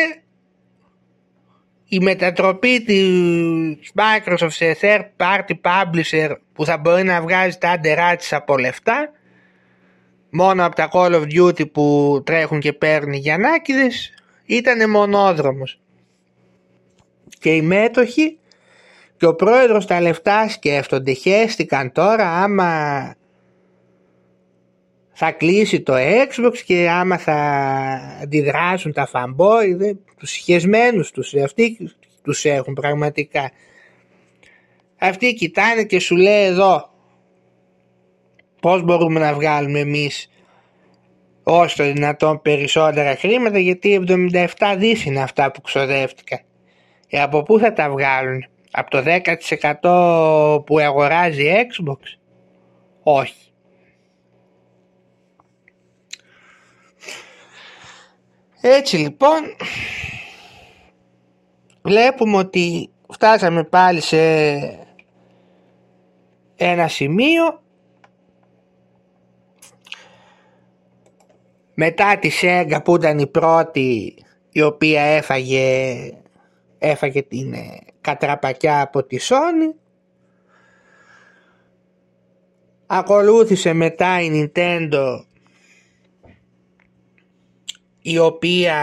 η 1.93 1.99
μετατροπή 1.99 2.81
της 2.81 3.91
Microsoft 3.95 4.51
σε 4.51 4.77
third 4.81 5.05
party 5.17 5.53
publisher 5.61 6.35
που 6.53 6.65
θα 6.65 6.77
μπορεί 6.77 7.03
να 7.03 7.21
βγάζει 7.21 7.57
τα 7.57 7.69
άντερά 7.69 8.15
της 8.15 8.33
από 8.33 8.57
λεφτά 8.57 9.11
μόνο 10.29 10.65
από 10.65 10.75
τα 10.75 10.89
Call 10.93 11.11
of 11.11 11.23
Duty 11.23 11.71
που 11.71 12.21
τρέχουν 12.25 12.59
και 12.59 12.73
παίρνει 12.73 13.17
Γιαννάκηδες 13.17 14.13
ήταν 14.45 14.89
μονόδρομος. 14.89 15.79
Και 17.39 17.55
οι 17.55 17.61
μέτοχοι 17.61 18.37
και 19.17 19.25
ο 19.25 19.35
πρόεδρος 19.35 19.85
τα 19.85 20.01
λεφτά 20.01 20.49
σκέφτονται. 20.49 21.13
Χέστηκαν 21.13 21.91
τώρα 21.91 22.29
άμα 22.29 23.15
θα 25.13 25.31
κλείσει 25.31 25.81
το 25.81 25.93
Xbox 25.97 26.57
και 26.65 26.89
άμα 26.89 27.17
θα 27.17 27.35
αντιδράσουν 28.21 28.93
τα 28.93 29.09
fanboy, 29.13 29.75
δε, 29.75 29.93
τους 30.17 30.31
σχεσμένους 30.31 31.11
τους, 31.11 31.33
αυτοί 31.33 31.77
τους 32.23 32.45
έχουν 32.45 32.73
πραγματικά. 32.73 33.51
Αυτοί 34.99 35.33
κοιτάνε 35.33 35.83
και 35.83 35.99
σου 35.99 36.15
λέει 36.15 36.43
εδώ 36.43 36.89
πώς 38.61 38.83
μπορούμε 38.83 39.19
να 39.19 39.33
βγάλουμε 39.33 39.79
εμείς 39.79 40.29
όσο 41.43 41.75
το 41.77 41.91
δυνατόν 41.91 42.41
περισσότερα 42.41 43.15
χρήματα 43.15 43.59
γιατί 43.59 44.03
77 44.07 44.47
δις 44.77 45.05
είναι 45.05 45.21
αυτά 45.21 45.51
που 45.51 45.61
ξοδεύτηκαν. 45.61 46.39
Ε, 47.09 47.21
από 47.21 47.43
πού 47.43 47.59
θα 47.59 47.73
τα 47.73 47.89
βγάλουν, 47.89 48.45
από 48.71 48.89
το 48.89 49.03
10% 49.81 50.63
που 50.65 50.79
αγοράζει 50.79 51.45
Xbox, 51.45 51.99
όχι. 53.03 53.52
Έτσι 58.65 58.97
λοιπόν 58.97 59.41
βλέπουμε 61.81 62.37
ότι 62.37 62.89
φτάσαμε 63.09 63.63
πάλι 63.63 64.01
σε 64.01 64.17
ένα 66.55 66.87
σημείο. 66.87 67.61
Μετά 71.73 72.19
τη 72.19 72.29
Σέγγα 72.29 72.81
που 72.81 72.95
ήταν 72.95 73.19
η 73.19 73.27
πρώτη 73.27 74.13
η 74.49 74.61
οποία 74.61 75.01
έφαγε, 75.01 75.95
έφαγε 76.77 77.21
την 77.21 77.53
ε, 77.53 77.77
κατραπακιά 78.01 78.81
από 78.81 79.03
τη 79.03 79.17
Sony. 79.21 79.75
Ακολούθησε 82.85 83.73
μετά 83.73 84.21
η 84.21 84.51
Nintendo 84.55 85.25
η 88.05 88.17
οποία 88.17 88.77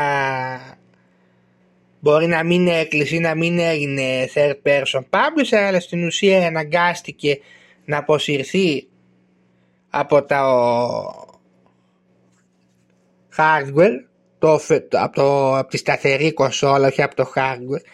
μπορεί 2.00 2.26
να 2.26 2.44
μην 2.44 2.68
έκλεισε 2.68 3.14
ή 3.14 3.18
να 3.18 3.34
μην 3.34 3.58
έγινε 3.58 4.28
third 4.34 4.54
person 4.62 5.00
publisher 5.10 5.56
αλλά 5.56 5.80
στην 5.80 6.06
ουσία 6.06 6.46
αναγκάστηκε 6.46 7.38
να 7.84 7.96
αποσυρθεί 7.96 8.88
από 9.90 10.22
τα 10.22 10.42
hardware 13.36 14.04
το, 14.38 14.60
από, 14.90 15.14
το, 15.14 15.56
από 15.56 15.68
τη 15.68 15.76
σταθερή 15.76 16.32
κονσόλα 16.32 16.86
όχι 16.86 17.02
από 17.02 17.14
το 17.14 17.32
hardware. 17.34 17.84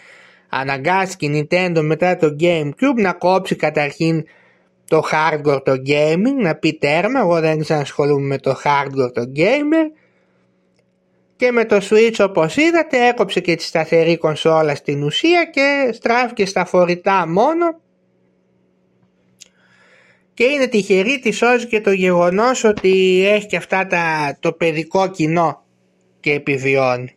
Αναγκάστηκε 0.48 1.26
η 1.26 1.48
Nintendo 1.50 1.80
μετά 1.82 2.16
το 2.16 2.36
Gamecube 2.40 3.00
να 3.00 3.12
κόψει 3.12 3.56
καταρχήν 3.56 4.24
το 4.88 5.02
hardware 5.12 5.60
το 5.64 5.72
gaming 5.86 6.42
να 6.42 6.54
πει 6.54 6.72
τέρμα 6.72 7.20
εγώ 7.20 7.40
δεν 7.40 7.60
ξανασχολούμαι 7.60 8.26
με 8.26 8.38
το 8.38 8.56
hardware 8.64 9.12
το 9.14 9.32
gamer 9.36 10.05
και 11.36 11.52
με 11.52 11.64
το 11.64 11.80
Switch 11.90 12.16
όπως 12.28 12.56
είδατε 12.56 13.06
έκοψε 13.06 13.40
και 13.40 13.54
τη 13.54 13.62
σταθερή 13.62 14.16
κονσόλα 14.16 14.74
στην 14.74 15.02
ουσία 15.02 15.44
και 15.44 15.90
στράφηκε 15.92 16.46
στα 16.46 16.64
φορητά 16.64 17.28
μόνο 17.28 17.80
και 20.34 20.44
είναι 20.44 20.66
τυχερή 20.66 21.18
τη 21.18 21.30
σώζει 21.30 21.66
και 21.66 21.80
το 21.80 21.92
γεγονός 21.92 22.64
ότι 22.64 23.24
έχει 23.26 23.46
και 23.46 23.56
αυτά 23.56 23.86
τα, 23.86 24.36
το 24.40 24.52
παιδικό 24.52 25.10
κοινό 25.10 25.64
και 26.20 26.32
επιβιώνει. 26.32 27.16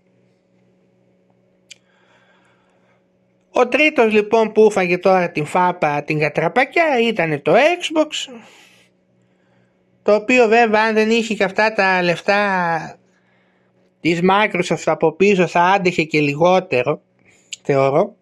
Ο 3.52 3.68
τρίτος 3.68 4.14
λοιπόν 4.14 4.52
που 4.52 4.72
φάγε 4.72 4.98
τώρα 4.98 5.32
την 5.32 5.46
φάπα 5.46 6.04
την 6.04 6.20
κατραπακιά 6.20 7.00
ήταν 7.08 7.42
το 7.42 7.54
Xbox 7.54 8.34
το 10.04 10.16
οποίο 10.16 10.48
βέβαια 10.48 10.82
αν 10.82 10.94
δεν 10.94 11.10
είχε 11.10 11.34
και 11.34 11.44
αυτά 11.44 11.74
τα 11.74 12.04
λεφτά 12.04 12.99
της 14.02 14.20
Microsoft 14.24 14.84
από 14.86 15.12
πίσω 15.12 15.48
θα 15.48 15.62
άντεχε 15.62 16.04
και 16.04 16.22
λιγότερο 16.22 17.02
θεωρώ. 17.62 18.16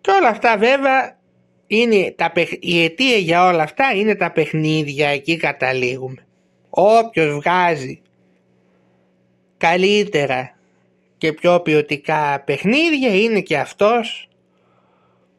Και 0.00 0.10
όλα 0.10 0.28
αυτά 0.28 0.56
βέβαια 0.58 1.18
είναι 1.66 2.14
τα, 2.16 2.32
η 2.60 2.84
αιτία 2.84 3.16
για 3.16 3.46
όλα 3.46 3.62
αυτά 3.62 3.92
είναι 3.94 4.14
τα 4.14 4.32
παιχνίδια 4.32 5.08
εκεί 5.08 5.36
καταλήγουμε. 5.36 6.26
Όποιος 6.70 7.34
βγάζει 7.34 8.00
καλύτερα 9.56 10.56
και 11.18 11.32
πιο 11.32 11.60
ποιοτικά 11.60 12.42
παιχνίδια 12.44 13.14
είναι 13.14 13.40
και 13.40 13.58
αυτός 13.58 14.28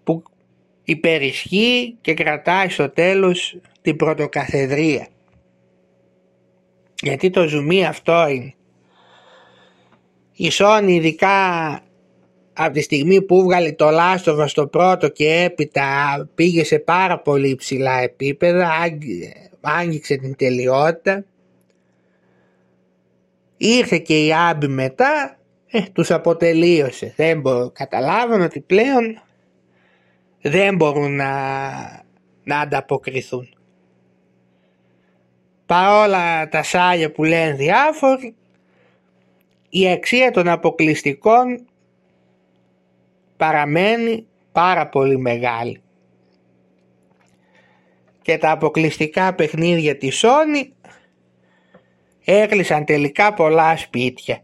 που 0.03 0.23
υπερισχύει 0.83 1.97
και 2.01 2.13
κρατάει 2.13 2.69
στο 2.69 2.89
τέλος 2.89 3.59
την 3.81 3.95
πρωτοκαθεδρία 3.95 5.07
γιατί 7.01 7.29
το 7.29 7.47
ζουμί 7.47 7.85
αυτό 7.85 8.27
είναι. 8.27 8.53
Η 10.33 10.49
Sony 10.51 10.85
ειδικά 10.87 11.79
από 12.53 12.73
τη 12.73 12.81
στιγμή 12.81 13.21
που 13.21 13.43
βγάλε 13.43 13.71
το 13.71 13.89
Λάστοβα 13.89 14.47
στο 14.47 14.67
πρώτο 14.67 15.09
και 15.09 15.43
έπειτα 15.43 16.29
πήγε 16.35 16.63
σε 16.63 16.79
πάρα 16.79 17.19
πολύ 17.19 17.49
υψηλά 17.49 17.99
επίπεδα, 17.99 18.71
άγγιξε 19.61 20.15
την 20.15 20.35
τελειότητα. 20.35 21.25
Ήρθε 23.57 23.97
και 23.97 24.25
η 24.25 24.33
Άμπη 24.33 24.67
μετά, 24.67 25.39
ε, 25.67 25.81
τους 25.93 26.11
αποτελείωσε. 26.11 27.13
Δεν 27.15 27.41
μπορούν, 27.41 27.71
καταλάβαν 27.71 28.41
ότι 28.41 28.59
πλέον 28.59 29.21
δεν 30.41 30.75
μπορούν 30.75 31.15
να, 31.15 31.31
να 32.43 32.59
ανταποκριθούν 32.59 33.56
παρόλα 35.67 36.49
τα 36.49 36.63
σάλια 36.63 37.11
που 37.11 37.23
λένε 37.23 37.53
διάφοροι, 37.53 38.35
η 39.69 39.89
αξία 39.89 40.31
των 40.31 40.47
αποκλειστικών 40.47 41.65
παραμένει 43.37 44.25
πάρα 44.51 44.87
πολύ 44.87 45.17
μεγάλη. 45.17 45.81
Και 48.21 48.37
τα 48.37 48.51
αποκλειστικά 48.51 49.33
παιχνίδια 49.33 49.97
της 49.97 50.23
Sony 50.25 50.67
έκλεισαν 52.25 52.85
τελικά 52.85 53.33
πολλά 53.33 53.77
σπίτια. 53.77 54.41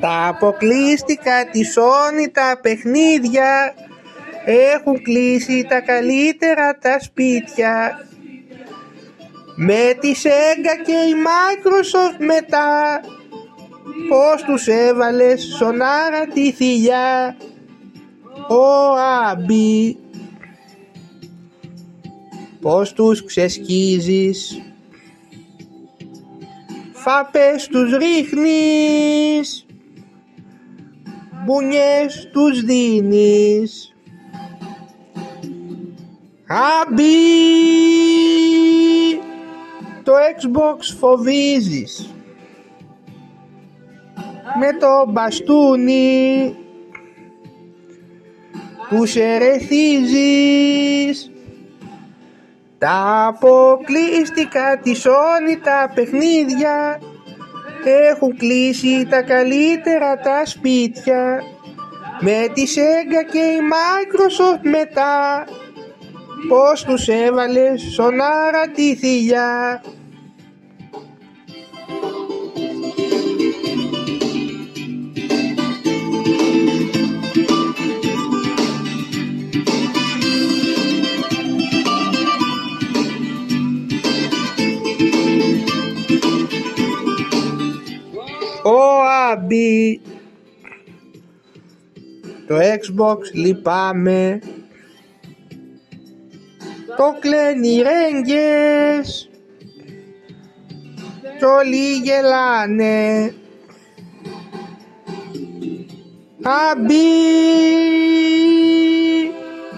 Τα 0.00 0.26
αποκλείστηκα 0.26 1.46
τη 1.50 1.60
Sony 1.74 2.30
τα 2.32 2.58
παιχνίδια. 2.62 3.74
Έχουν 4.44 5.02
κλείσει 5.02 5.66
τα 5.68 5.80
καλύτερα 5.80 6.78
τα 6.78 7.00
σπίτια. 7.00 8.04
Με 9.56 9.94
τη 10.00 10.12
Sega 10.22 10.84
και 10.84 10.92
η 10.92 11.14
Microsoft 11.26 12.24
μετά. 12.24 13.00
Πως 14.08 14.42
τους 14.42 14.66
έβαλες 14.66 15.42
σονάρα 15.58 16.26
τη 16.26 16.52
θηλιά. 16.52 17.36
Ο 18.48 18.94
Άμπι. 19.28 19.96
Πως 22.60 22.92
τους 22.92 23.24
ξεσκίζεις. 23.24 24.62
Φάπες 26.92 27.66
τους 27.66 27.96
ρίχνεις 27.96 29.64
μπουνιές 31.44 32.28
τους 32.32 32.62
δίνεις. 32.62 33.94
Αμπί 36.46 37.02
το 40.02 40.12
Xbox 40.12 40.78
φοβίζεις. 40.98 42.14
Με 44.60 44.72
το 44.72 45.06
μπαστούνι 45.08 46.54
τους 48.88 49.16
ερεθίζεις 49.16 50.50
τα 52.78 53.26
αποκλειστικά 53.26 54.78
της 54.82 55.06
Sony 55.06 55.58
τα 55.62 55.92
παιχνίδια 55.94 57.00
έχουν 57.84 58.36
κλείσει 58.36 59.06
τα 59.10 59.22
καλύτερα 59.22 60.16
τα 60.16 60.42
σπίτια. 60.44 61.42
Με 62.20 62.48
τη 62.54 62.62
Sega 62.74 63.30
και 63.32 63.38
η 63.38 63.58
Microsoft 63.72 64.60
μετά. 64.62 65.44
Πως 66.48 66.84
τους 66.84 67.08
έβαλες 67.08 67.82
σονάρα 67.82 68.68
τη 68.74 68.94
θηλιά 68.96 69.82
Ο 88.64 89.02
Άμπι. 89.30 90.00
Το 92.46 92.56
Xbox 92.56 93.18
λυπάμαι. 93.32 94.38
Το 96.96 97.16
κλαίνει 97.20 97.82
ρέγγες. 97.82 99.30
Κι 101.38 101.44
όλοι 101.44 101.92
γελάνε. 102.02 103.34
Άμπι. 106.42 106.94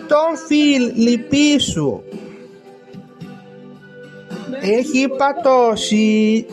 Τον 0.09 0.37
Φιλ 0.47 0.93
λυπήσου 0.95 2.01
Έχει 4.61 5.09
πατώσει 5.09 6.47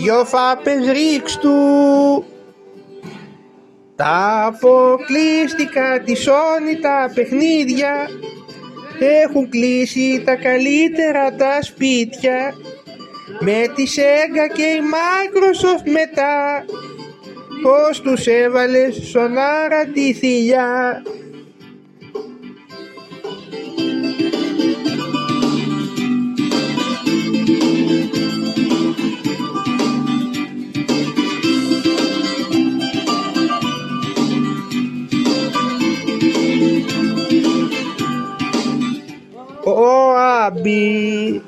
δυο 0.00 0.24
φάπες 0.24 0.86
ρίξ 0.92 1.38
του. 1.38 2.24
Τα 3.96 4.44
αποκλείστηκα 4.44 6.00
τη 6.04 6.12
Sony 6.16 6.78
τα 6.82 7.10
παιχνίδια. 7.14 8.08
Έχουν 9.22 9.48
κλείσει 9.48 10.22
τα 10.24 10.34
καλύτερα 10.34 11.34
τα 11.34 11.62
σπίτια. 11.62 12.54
Με 13.40 13.72
τη 13.74 13.84
Sega 13.96 14.54
και 14.54 14.62
η 14.62 14.80
Microsoft 14.92 15.90
μετά. 15.90 16.64
Πως 17.62 18.00
τους 18.00 18.26
έβαλες 18.26 19.08
σονάρα 19.10 19.86
τη 19.86 20.12
θηλιά 20.12 21.02
Ο 40.50 40.52
Άμπι 40.52 41.42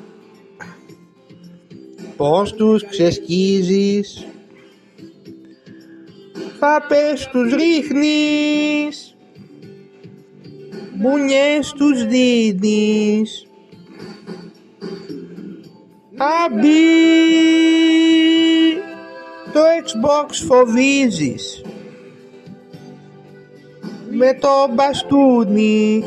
Πώς 2.17 2.53
τους 2.53 2.85
ξεσκίζεις; 2.87 4.25
Φάπες 6.59 7.27
τους 7.31 7.53
ρίχνεις. 7.53 9.15
Μπουνιές 10.95 11.71
τους 11.71 12.05
δίνεις. 12.05 13.47
Άμπι 16.45 16.69
Το 19.53 19.59
Xbox 19.83 20.33
φοβίζεις. 20.47 21.61
Με 24.11 24.33
το 24.33 24.73
μπαστούνι 24.73 26.03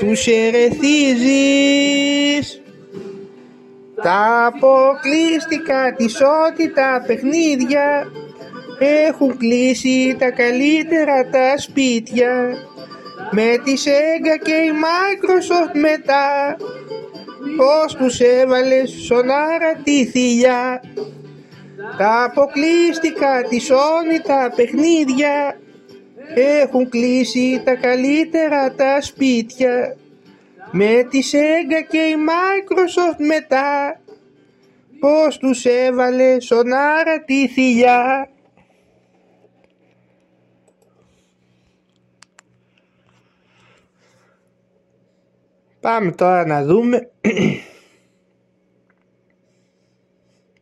τους 0.00 0.26
ερεθίζεις 0.26 1.90
τα 4.02 4.46
αποκλειστικά 4.46 5.94
της 5.96 6.20
ό,τι 6.20 6.70
τα 6.72 7.04
παιχνίδια. 7.06 8.12
Έχουν 8.78 9.36
κλείσει 9.36 10.16
τα 10.18 10.30
καλύτερα 10.30 11.28
τα 11.30 11.58
σπίτια. 11.58 12.54
Με 13.30 13.58
τη 13.64 13.72
Sega 13.84 14.38
και 14.42 14.52
η 14.52 14.70
Microsoft 14.84 15.74
μετά. 15.80 16.56
Πως 17.56 17.94
τους 17.94 18.20
έβαλες 18.20 18.90
σονάρα 18.90 19.74
τη 19.84 20.06
θηλιά. 20.06 20.82
Τα 21.98 22.24
αποκλειστικά 22.24 23.42
της 23.48 23.70
Sony 23.70 24.20
τα 24.26 24.52
παιχνίδια 24.56 25.58
έχουν 26.34 26.88
κλείσει 26.88 27.62
τα 27.64 27.74
καλύτερα 27.74 28.74
τα 28.74 29.00
σπίτια. 29.00 29.96
Με 30.72 31.06
τη 31.10 31.22
Sega 31.32 31.86
και 31.88 31.98
η 31.98 32.14
Microsoft 32.14 33.24
μετά. 33.26 34.00
Πως 35.00 35.38
τους 35.38 35.64
έβαλε 35.64 36.40
σονάρα 36.40 37.24
τη 37.24 37.48
θηλιά. 37.48 38.30
Πάμε 45.80 46.12
τώρα 46.12 46.46
να 46.46 46.64
δούμε. 46.64 47.10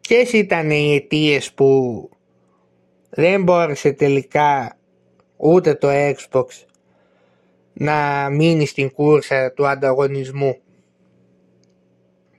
Ποιες 0.01 0.33
ήταν 0.33 0.71
οι 0.71 0.95
αιτίες 0.95 1.53
που 1.53 2.11
δεν 3.11 3.43
μπόρεσε 3.43 3.93
τελικά 3.93 4.78
ούτε 5.41 5.75
το 5.75 5.89
Xbox 5.91 6.47
να 7.73 8.29
μείνει 8.31 8.67
στην 8.67 8.93
κούρσα 8.93 9.53
του 9.53 9.67
ανταγωνισμού 9.67 10.59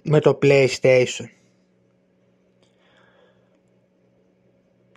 με 0.01 0.19
το 0.19 0.39
PlayStation. 0.41 1.29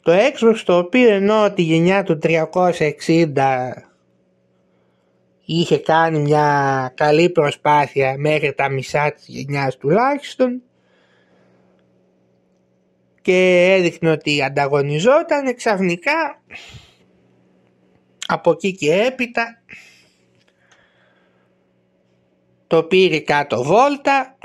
Το 0.02 0.12
Xbox 0.12 0.56
το 0.64 0.78
οποίο 0.78 1.10
ενώ 1.10 1.52
τη 1.52 1.62
γενιά 1.62 2.02
του 2.02 2.18
360 2.22 3.70
είχε 5.44 5.78
κάνει 5.78 6.18
μια 6.18 6.92
καλή 6.96 7.30
προσπάθεια 7.30 8.14
μέχρι 8.18 8.52
τα 8.52 8.68
μισά 8.68 9.12
της 9.12 9.24
γενιάς 9.26 9.76
τουλάχιστον 9.76 10.62
και 13.22 13.68
έδειχνε 13.78 14.10
ότι 14.10 14.42
ανταγωνιζόταν 14.42 15.54
ξαφνικά 15.56 16.42
από 18.32 18.50
εκεί 18.50 18.74
και 18.74 18.92
έπειτα 18.94 19.62
το 22.66 22.82
πήρε 22.82 23.20
κάτω 23.20 23.62
βόλτα 23.62 24.36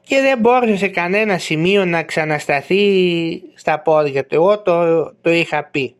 και 0.00 0.20
δεν 0.20 0.38
μπόρεσε 0.38 0.76
σε 0.76 0.88
κανένα 0.88 1.38
σημείο 1.38 1.84
να 1.84 2.02
ξανασταθεί 2.02 3.42
στα 3.54 3.80
πόδια 3.80 4.26
του. 4.26 4.34
Εγώ 4.34 4.62
το, 4.62 5.04
το 5.20 5.30
είχα 5.30 5.64
πει. 5.64 5.94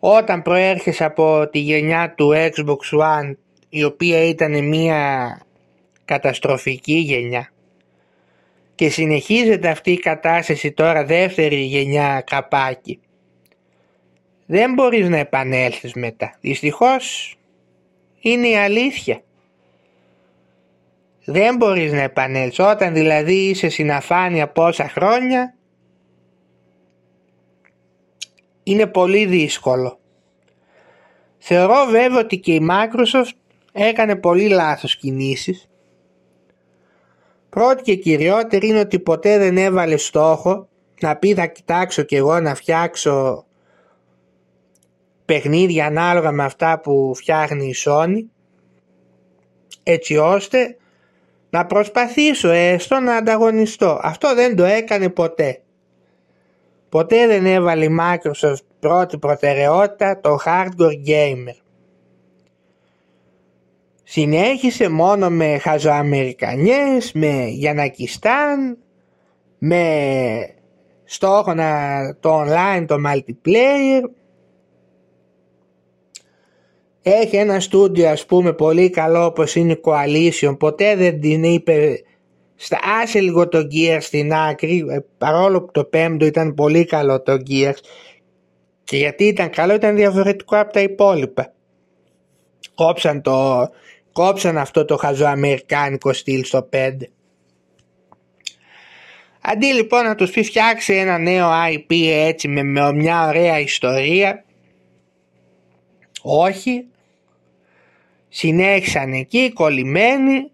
Όταν 0.00 0.42
προέρχεσαι 0.42 1.04
από 1.04 1.48
τη 1.48 1.58
γενιά 1.58 2.14
του 2.16 2.32
Xbox 2.34 2.98
One 3.00 3.34
η 3.68 3.84
οποία 3.84 4.24
ήταν 4.24 4.64
μια 4.68 5.28
καταστροφική 6.04 6.94
γενιά 6.94 7.52
και 8.80 8.90
συνεχίζεται 8.90 9.68
αυτή 9.68 9.92
η 9.92 9.98
κατάσταση 9.98 10.72
τώρα 10.72 11.04
δεύτερη 11.04 11.56
γενιά 11.56 12.24
καπάκι. 12.26 13.00
Δεν 14.46 14.74
μπορείς 14.74 15.08
να 15.08 15.16
επανέλθεις 15.16 15.94
μετά. 15.94 16.36
Δυστυχώς 16.40 17.36
είναι 18.20 18.48
η 18.48 18.56
αλήθεια. 18.56 19.22
Δεν 21.24 21.56
μπορείς 21.56 21.92
να 21.92 22.00
επανέλθεις. 22.00 22.58
Όταν 22.58 22.94
δηλαδή 22.94 23.34
είσαι 23.34 23.68
στην 23.68 23.92
αφάνεια 23.92 24.48
πόσα 24.48 24.88
χρόνια 24.88 25.54
είναι 28.62 28.86
πολύ 28.86 29.26
δύσκολο. 29.26 29.98
Θεωρώ 31.38 31.84
βέβαια 31.90 32.18
ότι 32.18 32.38
και 32.38 32.54
η 32.54 32.66
Microsoft 32.70 33.36
έκανε 33.72 34.16
πολύ 34.16 34.48
λάθος 34.48 34.96
κινήσεις 34.96 35.69
Πρώτη 37.50 37.82
και 37.82 37.94
κυριότερη 37.94 38.68
είναι 38.68 38.80
ότι 38.80 38.98
ποτέ 38.98 39.38
δεν 39.38 39.56
έβαλε 39.56 39.96
στόχο 39.96 40.68
να 41.00 41.16
πει 41.16 41.34
θα 41.34 41.46
κοιτάξω 41.46 42.02
κι 42.02 42.16
εγώ 42.16 42.40
να 42.40 42.54
φτιάξω 42.54 43.44
παιχνίδια 45.24 45.86
ανάλογα 45.86 46.32
με 46.32 46.44
αυτά 46.44 46.80
που 46.80 47.12
φτιάχνει 47.14 47.66
η 47.66 47.74
Sony 47.84 48.24
έτσι 49.82 50.16
ώστε 50.16 50.76
να 51.50 51.66
προσπαθήσω 51.66 52.48
έστω 52.48 53.00
να 53.00 53.16
ανταγωνιστώ. 53.16 54.00
Αυτό 54.02 54.34
δεν 54.34 54.56
το 54.56 54.64
έκανε 54.64 55.08
ποτέ. 55.08 55.62
Ποτέ 56.88 57.26
δεν 57.26 57.46
έβαλε 57.46 57.84
η 57.84 57.96
Microsoft 58.00 58.64
πρώτη 58.80 59.18
προτεραιότητα 59.18 60.20
το 60.20 60.38
hardcore 60.44 61.06
gamer. 61.06 61.56
Συνέχισε 64.12 64.88
μόνο 64.88 65.30
με 65.30 65.58
χαζοαμερικανιές, 65.58 67.12
με 67.12 67.46
Γιανακιστάν, 67.48 68.78
με 69.58 69.84
στόχο 71.04 71.54
να, 71.54 71.68
το 72.20 72.42
online, 72.42 72.84
το 72.86 72.96
multiplayer. 73.06 74.02
Έχει 77.02 77.36
ένα 77.36 77.60
στούντιο 77.60 78.08
ας 78.08 78.26
πούμε 78.26 78.52
πολύ 78.52 78.90
καλό 78.90 79.24
όπως 79.24 79.54
είναι 79.54 79.72
η 79.72 79.80
Coalition, 79.84 80.58
ποτέ 80.58 80.96
δεν 80.96 81.20
την 81.20 81.44
είπε 81.44 82.02
στα 82.54 82.78
άσε 83.02 83.20
λίγο 83.20 83.48
το 83.48 83.58
Gears 83.58 84.00
στην 84.00 84.32
άκρη, 84.32 84.86
ε, 84.88 84.98
παρόλο 85.18 85.62
που 85.62 85.70
το 85.72 85.84
πέμπτο 85.84 86.24
ήταν 86.26 86.54
πολύ 86.54 86.84
καλό 86.84 87.22
το 87.22 87.32
Gears 87.32 87.78
και 88.84 88.96
γιατί 88.96 89.24
ήταν 89.24 89.50
καλό 89.50 89.74
ήταν 89.74 89.96
διαφορετικό 89.96 90.58
από 90.58 90.72
τα 90.72 90.80
υπόλοιπα. 90.80 91.52
Κόψαν, 92.74 93.22
το, 93.22 93.68
κόψαν 94.12 94.58
αυτό 94.58 94.84
το 94.84 94.96
χαζοαμερικάνικο 94.96 96.12
στυλ 96.12 96.44
στο 96.44 96.68
5. 96.72 96.90
Αντί 99.40 99.66
λοιπόν 99.66 100.04
να 100.04 100.14
τους 100.14 100.30
πει 100.30 100.42
φτιάξει 100.42 100.94
ένα 100.94 101.18
νέο 101.18 101.48
IP 101.50 102.06
έτσι 102.08 102.48
με, 102.48 102.62
με 102.62 102.92
μια 102.92 103.26
ωραία 103.26 103.58
ιστορία, 103.58 104.44
όχι, 106.22 106.86
συνέχισαν 108.28 109.12
εκεί 109.12 109.52
κολλημένοι 109.52 110.50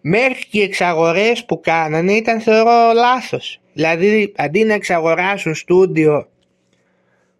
μέχρι 0.00 0.46
και 0.50 0.58
οι 0.58 0.62
εξαγορές 0.62 1.44
που 1.44 1.60
κάνανε 1.60 2.12
ήταν 2.12 2.40
θεωρώ 2.40 2.92
λάθος. 2.94 3.60
Δηλαδή 3.72 4.32
αντί 4.36 4.64
να 4.64 4.74
εξαγοράσουν 4.74 5.54
στούντιο 5.54 6.28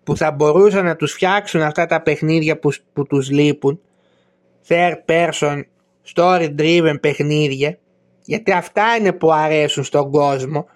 που 0.05 0.17
θα 0.17 0.31
μπορούσαν 0.31 0.85
να 0.85 0.97
τους 0.97 1.13
φτιάξουν 1.13 1.61
αυτά 1.61 1.87
τα 1.87 2.03
παιχνίδια 2.03 2.59
που, 2.59 2.73
που 2.93 3.07
τους 3.07 3.31
λείπουν 3.31 3.81
third 4.69 4.97
person 5.07 5.63
story 6.15 6.55
driven 6.59 7.01
παιχνίδια 7.01 7.79
γιατί 8.25 8.53
αυτά 8.53 8.97
είναι 8.99 9.13
που 9.13 9.33
αρέσουν 9.33 9.85
στον 9.85 10.11
κόσμο. 10.11 10.67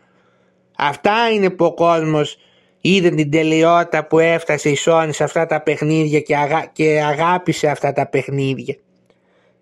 Αυτά 0.77 1.31
είναι 1.33 1.51
που 1.51 1.65
ο 1.65 1.75
κόσμος 1.75 2.39
είδε 2.81 3.11
την 3.11 3.31
τελειότητα 3.31 4.07
που 4.07 4.19
έφτασε 4.19 4.69
η 4.71 4.77
Sony 4.85 5.09
σε 5.11 5.25
αυτά 5.25 5.47
τα 5.47 5.63
παιχνίδια 5.63 6.21
και, 6.21 6.35
και 6.73 7.03
αγάπησε 7.03 7.69
αυτά 7.69 7.93
τα 7.93 8.09
παιχνίδια. 8.09 8.77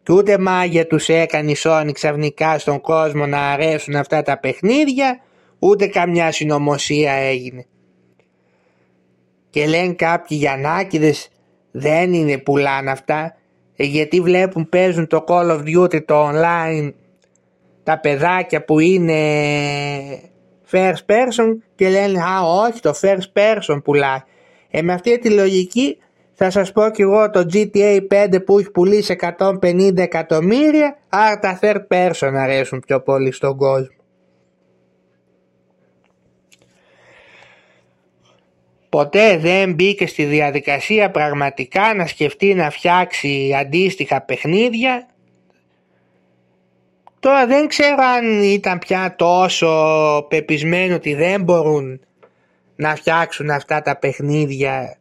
Και 0.03 0.13
ούτε 0.13 0.39
μάγια 0.39 0.87
τους 0.87 1.09
έκανε 1.09 1.51
η 1.51 1.57
Sony 1.63 1.91
ξαφνικά 1.93 2.59
στον 2.59 2.81
κόσμο 2.81 3.27
να 3.27 3.51
αρέσουν 3.51 3.97
αυτά 3.97 4.23
τα 4.23 4.39
παιχνίδια 4.39 5.21
ούτε 5.59 5.87
καμιά 5.87 6.33
συνωμοσία 6.33 7.13
έγινε. 7.13 7.67
Και 9.51 9.67
λένε 9.67 9.93
κάποιοι 9.93 10.39
Γιαννάκηδες 10.41 11.29
δεν 11.71 12.13
είναι 12.13 12.39
πουλάνε 12.39 12.91
αυτά 12.91 13.23
ε, 13.25 13.35
γιατί 13.77 14.21
βλέπουν 14.21 14.69
παίζουν 14.69 15.07
το 15.07 15.25
Call 15.29 15.51
of 15.51 15.61
Duty 15.61 16.05
το 16.05 16.29
online 16.29 16.93
τα 17.83 18.01
παιδάκια 18.01 18.65
που 18.65 18.79
είναι 18.79 19.15
first 20.71 21.05
person 21.07 21.57
και 21.75 21.89
λένε 21.89 22.19
α 22.19 22.43
όχι 22.43 22.81
το 22.81 22.95
first 23.01 23.33
person 23.33 23.81
πουλάει. 23.85 24.19
Ε, 24.71 24.83
με 24.83 24.93
αυτή 24.93 25.19
τη 25.19 25.31
λογική 25.31 25.99
θα 26.35 26.51
σας 26.51 26.73
πω 26.73 26.91
και 26.91 27.03
εγώ 27.03 27.31
το 27.31 27.47
GTA 27.53 28.01
5 28.11 28.45
που 28.45 28.59
έχει 28.59 28.71
πουλήσει 28.71 29.17
150 29.39 29.97
εκατομμύρια 29.97 30.99
άρα 31.09 31.39
τα 31.39 31.59
third 31.63 31.87
person 31.89 32.33
αρέσουν 32.35 32.81
πιο 32.87 33.01
πολύ 33.01 33.33
στον 33.33 33.57
κόσμο. 33.57 33.94
Ποτέ 38.95 39.37
δεν 39.37 39.73
μπήκε 39.75 40.07
στη 40.07 40.25
διαδικασία 40.25 41.11
πραγματικά 41.11 41.95
να 41.95 42.07
σκεφτεί 42.07 42.55
να 42.55 42.71
φτιάξει 42.71 43.55
αντίστοιχα 43.59 44.21
παιχνίδια. 44.21 45.07
Τώρα 47.21 47.47
δεν 47.47 47.67
ξέρω 47.67 47.97
αν 48.17 48.43
ήταν 48.43 48.79
πια 48.79 49.15
τόσο 49.17 50.27
πεπισμένο 50.29 50.95
ότι 50.95 51.15
δεν 51.15 51.43
μπορούν 51.43 52.01
να 52.77 52.95
φτιάξουν 52.95 53.51
αυτά 53.51 53.83
τα 53.83 53.97
παιχνίδια 53.97 54.99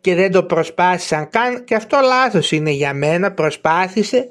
και 0.00 0.14
δεν 0.14 0.30
το 0.30 0.42
προσπάθησαν 0.42 1.28
καν. 1.28 1.64
Και 1.64 1.74
αυτό 1.74 1.98
λάθος 2.02 2.52
είναι 2.52 2.70
για 2.70 2.94
μένα. 2.94 3.32
Προσπάθησε 3.32 4.30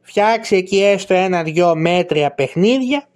φτιάξει 0.00 0.56
εκεί 0.56 0.82
έστω 0.84 1.14
ένα-δυο 1.14 1.74
μέτρια 1.76 2.30
παιχνίδια 2.30 3.09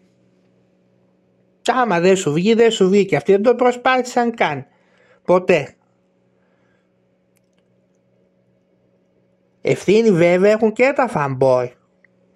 Άμα 1.73 2.01
δεν 2.01 2.17
σου 2.17 2.33
βγει, 2.33 2.55
δεν 2.55 2.71
σου 2.71 2.89
βγει 2.89 3.05
και 3.05 3.17
αυτοί 3.17 3.33
δεν 3.33 3.43
το 3.43 3.55
προσπάθησαν 3.55 4.35
καν. 4.35 4.67
Ποτέ. 5.25 5.75
Ευθύνη 9.61 10.11
βέβαια 10.11 10.51
έχουν 10.51 10.73
και 10.73 10.93
τα 10.95 11.11
fanboy 11.15 11.69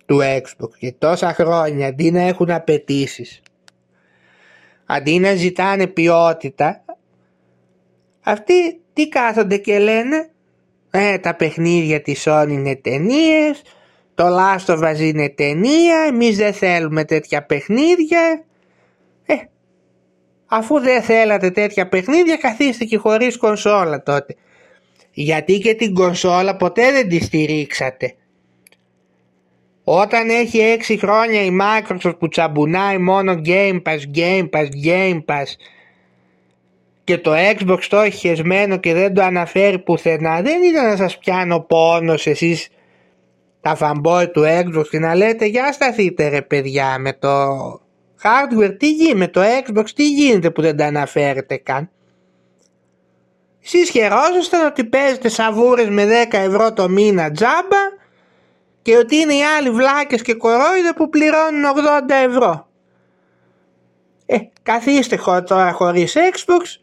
του 0.06 0.20
Xbox 0.22 0.70
και 0.78 0.92
τόσα 0.92 1.34
χρόνια 1.34 1.86
αντί 1.86 2.10
να 2.10 2.20
έχουν 2.20 2.50
απαιτήσεις. 2.50 3.42
Αντί 4.86 5.18
να 5.18 5.34
ζητάνε 5.34 5.86
ποιότητα, 5.86 6.84
αυτοί 8.20 8.80
τι 8.92 9.08
κάθονται 9.08 9.56
και 9.56 9.78
λένε 9.78 10.30
ε, 10.90 11.18
τα 11.18 11.34
παιχνίδια 11.34 12.02
της 12.02 12.24
Sony 12.26 12.48
είναι 12.48 12.76
ταινίες, 12.76 13.62
το 14.14 14.24
Last 14.26 14.64
of 14.64 14.92
Us 14.92 14.98
είναι 14.98 15.28
ταινία, 15.28 16.04
εμείς 16.08 16.36
δεν 16.36 16.52
θέλουμε 16.52 17.04
τέτοια 17.04 17.42
παιχνίδια 17.42 18.20
ε, 18.20 18.47
αφού 20.48 20.80
δεν 20.80 21.02
θέλατε 21.02 21.50
τέτοια 21.50 21.88
παιχνίδια 21.88 22.36
καθίστε 22.36 22.84
και 22.84 22.96
χωρίς 22.96 23.36
κονσόλα 23.36 24.02
τότε. 24.02 24.34
Γιατί 25.12 25.58
και 25.58 25.74
την 25.74 25.94
κονσόλα 25.94 26.56
ποτέ 26.56 26.92
δεν 26.92 27.08
τη 27.08 27.24
στηρίξατε. 27.24 28.14
Όταν 29.84 30.28
έχει 30.28 30.58
έξι 30.58 30.98
χρόνια 30.98 31.44
η 31.44 31.50
Microsoft 31.60 32.18
που 32.18 32.28
τσαμπουνάει 32.28 32.98
μόνο 32.98 33.40
Game 33.44 33.82
Pass, 33.82 33.98
Game 34.14 34.48
Pass, 34.50 34.68
Game 34.84 35.24
Pass 35.24 35.46
και 37.04 37.18
το 37.18 37.32
Xbox 37.34 37.78
το 37.88 37.98
έχει 37.98 38.18
χεσμένο 38.18 38.76
και 38.76 38.92
δεν 38.94 39.14
το 39.14 39.22
αναφέρει 39.22 39.78
πουθενά 39.78 40.42
δεν 40.42 40.62
ήταν 40.62 40.86
να 40.86 40.96
σας 40.96 41.18
πιάνω 41.18 41.60
πόνος 41.60 42.26
εσείς 42.26 42.68
τα 43.60 43.76
fanboy 43.80 44.26
του 44.32 44.42
Xbox 44.42 44.86
και 44.90 44.98
να 44.98 45.14
λέτε 45.14 45.44
για 45.44 45.72
σταθείτε 45.72 46.28
ρε 46.28 46.42
παιδιά 46.42 46.98
με 46.98 47.12
το 47.12 47.28
hardware 48.22 48.76
τι 48.78 48.90
γίνεται, 48.92 49.18
με 49.18 49.28
το 49.28 49.40
Xbox 49.40 49.90
τι 49.90 50.08
γίνεται 50.08 50.50
που 50.50 50.62
δεν 50.62 50.76
τα 50.76 50.86
αναφέρετε 50.86 51.56
καν; 51.56 51.90
Εσείς 53.64 53.90
χαιρόσασταν 53.90 54.66
ότι 54.66 54.84
παίζετε 54.84 55.28
σαβούρες 55.28 55.88
με 55.88 56.26
10 56.30 56.38
ευρώ 56.38 56.72
το 56.72 56.88
μήνα 56.88 57.30
τζάμπα 57.30 57.96
και 58.82 58.96
ότι 58.96 59.16
είναι 59.16 59.34
οι 59.34 59.42
άλλοι 59.42 59.70
βλάκες 59.70 60.22
και 60.22 60.34
κορόιδε 60.34 60.92
που 60.96 61.08
πληρώνουν 61.08 61.64
80 61.64 62.10
ευρώ. 62.26 62.68
Ε, 64.26 64.38
καθίστε 64.62 65.18
τώρα 65.46 65.72
χωρίς 65.72 66.16
Xbox 66.16 66.80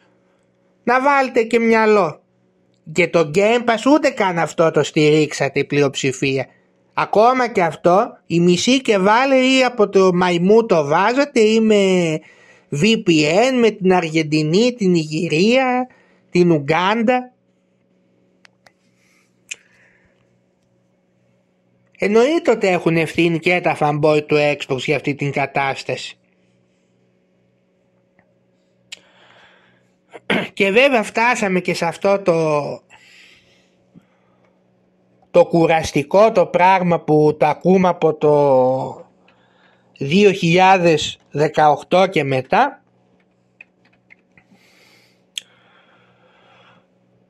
να 0.84 1.02
βάλετε 1.02 1.44
και 1.44 1.60
μυαλό. 1.60 2.22
Και 2.92 3.08
το 3.08 3.32
Game 3.36 3.66
Pass 3.66 3.92
ούτε 3.94 4.10
καν 4.10 4.40
αυτό 4.40 4.72
το 4.72 4.84
στηρίξατε 4.84 5.60
η 5.60 5.66
πλειοψηφία. 5.66 6.46
Ακόμα 6.98 7.48
και 7.48 7.64
αυτό 7.64 8.18
η 8.26 8.40
μισή 8.40 8.82
και 8.82 8.98
βάλε 8.98 9.36
ή 9.36 9.64
από 9.64 9.90
το 9.90 10.14
μαϊμού 10.14 10.66
το 10.66 10.86
βάζατε 10.86 11.40
ή 11.40 11.60
με 11.60 12.20
VPN 12.72 13.52
με 13.60 13.70
την 13.70 13.94
Αργεντινή, 13.94 14.74
την 14.74 14.96
Ιγυρία, 14.96 15.88
την 16.30 16.52
Ουγκάντα. 16.52 17.34
Εννοείται 21.98 22.52
ότι 22.52 22.68
έχουν 22.68 22.98
ευθύνη 22.98 23.40
και 23.40 23.62
τα 23.62 23.78
fanboy 23.80 24.26
του 24.28 24.36
Xbox 24.36 24.78
για 24.78 24.96
αυτή 24.96 25.16
την 25.16 25.32
κατάσταση. 25.32 26.18
Και 30.54 30.72
βέβαια 30.72 31.04
φτάσαμε 31.04 31.60
και 31.60 31.74
σε 31.74 31.86
αυτό 31.86 32.20
το 32.20 32.34
το 35.36 35.46
κουραστικό 35.46 36.32
το 36.32 36.46
πράγμα 36.46 37.00
που 37.00 37.36
το 37.40 37.46
ακούμε 37.46 37.88
από 37.88 38.14
το 38.14 39.06
2018 41.90 42.10
και 42.10 42.24
μετά 42.24 42.84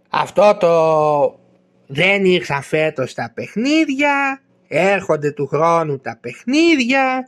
αυτό 0.10 0.58
το 0.60 1.40
δεν 1.88 2.26
ήρθαν 2.26 2.62
φέτος 2.62 3.14
τα 3.14 3.32
παιχνίδια 3.34 4.42
έρχονται 4.68 5.32
του 5.32 5.48
χρόνου 5.48 6.00
τα 6.00 6.18
παιχνίδια 6.22 7.28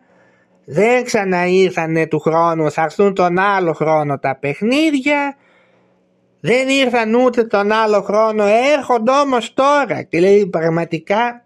δεν 0.66 1.04
ξαναήρθανε 1.04 2.08
του 2.08 2.20
χρόνου 2.20 2.72
θα 2.72 2.82
έρθουν 2.82 3.14
τον 3.14 3.40
άλλο 3.40 3.74
χρόνο 3.74 4.20
τα 4.20 4.38
παιχνίδια 4.40 5.36
δεν 6.40 6.70
ήρθαν 6.70 7.16
ούτε 7.16 7.44
τον 7.44 7.72
άλλο 7.72 8.02
χρόνο, 8.02 8.46
έρχονται 8.46 9.12
όμως 9.12 9.54
τώρα 9.54 10.02
και 10.02 10.20
λέει 10.20 10.48
πραγματικά 10.48 11.46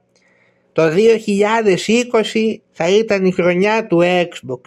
Το 0.73 0.83
2020 0.83 2.55
θα 2.71 2.89
ήταν 2.89 3.25
η 3.25 3.31
χρονιά 3.31 3.87
του 3.87 4.01
Xbox. 4.03 4.61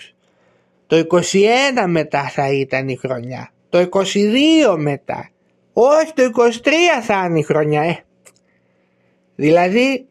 Το 0.87 1.07
21 1.11 1.87
μετά 1.87 2.29
θα 2.29 2.53
ήταν 2.53 2.89
η 2.89 2.97
χρονιά. 2.97 3.51
Το 3.69 3.89
22 3.91 4.77
μετά. 4.77 5.31
Όχι 5.73 6.13
το 6.13 6.23
23 6.63 6.71
θα 7.03 7.25
είναι 7.25 7.39
η 7.39 7.43
χρονιά. 7.43 7.83
Ε. 7.83 8.05
Δηλαδή 9.35 10.07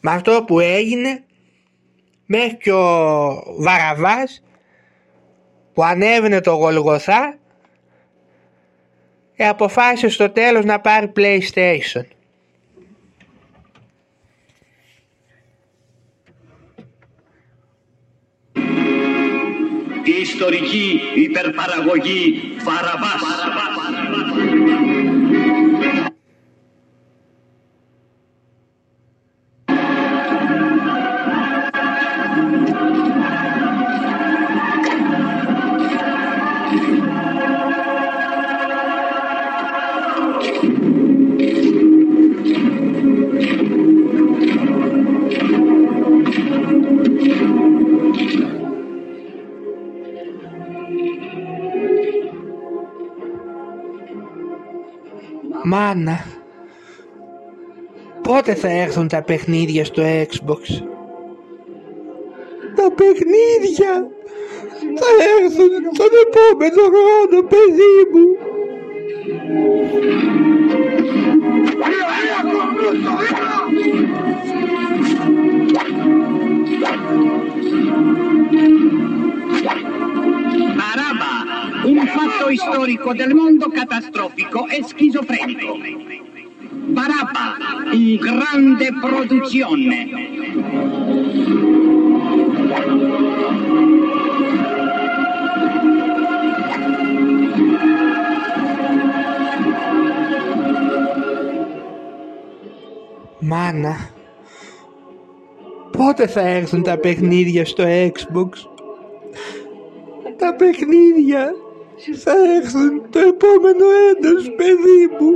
με 0.00 0.10
αυτό 0.10 0.44
που 0.46 0.60
έγινε 0.60 1.24
μέχρι 2.26 2.56
και 2.56 2.72
ο 2.72 3.42
Βαραβάς 3.58 4.42
που 5.72 5.84
ανέβαινε 5.84 6.40
το 6.40 6.52
Γολγοθά 6.52 7.38
και 9.36 9.46
αποφάσισε 9.46 10.08
στο 10.08 10.30
τέλος 10.30 10.64
να 10.64 10.80
πάρει 10.80 11.12
PlayStation. 11.16 12.04
Η 20.04 20.20
ιστορική 20.20 21.00
υπερπαραγωγή 21.14 22.42
Βαραβάς. 22.64 23.22
Μάνα, 55.68 56.24
πότε 58.22 58.54
θα 58.54 58.68
έρθουν 58.68 59.08
τα 59.08 59.22
παιχνίδια 59.22 59.84
στο 59.84 60.02
Xbox; 60.02 60.62
Τα 62.76 62.90
παιχνίδια 62.94 64.10
θα 65.00 65.08
έρθουν 65.40 65.68
τον 65.96 66.10
επόμενο 66.26 66.82
χρόνο, 66.82 67.42
παιδί 67.48 67.96
μου. 68.12 68.36
Baraba, 79.62 79.95
un 82.26 82.32
fatto 82.32 82.56
storico 82.56 83.12
del 83.12 83.34
mondo 83.34 83.68
catastrofico 83.68 84.66
e 84.66 84.82
schizofrenico. 84.82 85.78
Barabba, 86.88 87.56
un 87.92 88.16
grande 88.16 88.88
produzione. 89.00 90.08
Μάνα, 103.38 104.10
πότε 105.90 106.26
θα 106.26 106.40
έρθουν 106.40 106.82
τα 106.82 106.98
παιχνίδια 106.98 107.64
στο 107.64 107.84
Xbox. 107.86 108.50
Τα 110.38 110.54
παιχνίδια 110.54 111.54
θα 112.23 112.33
έρθουν 112.55 113.09
το 113.09 113.19
επόμενο 113.19 113.85
έτος, 114.09 114.51
παιδί 114.55 115.07
μου. 115.19 115.31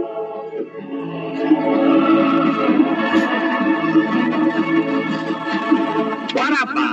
Barabba, 6.38 6.88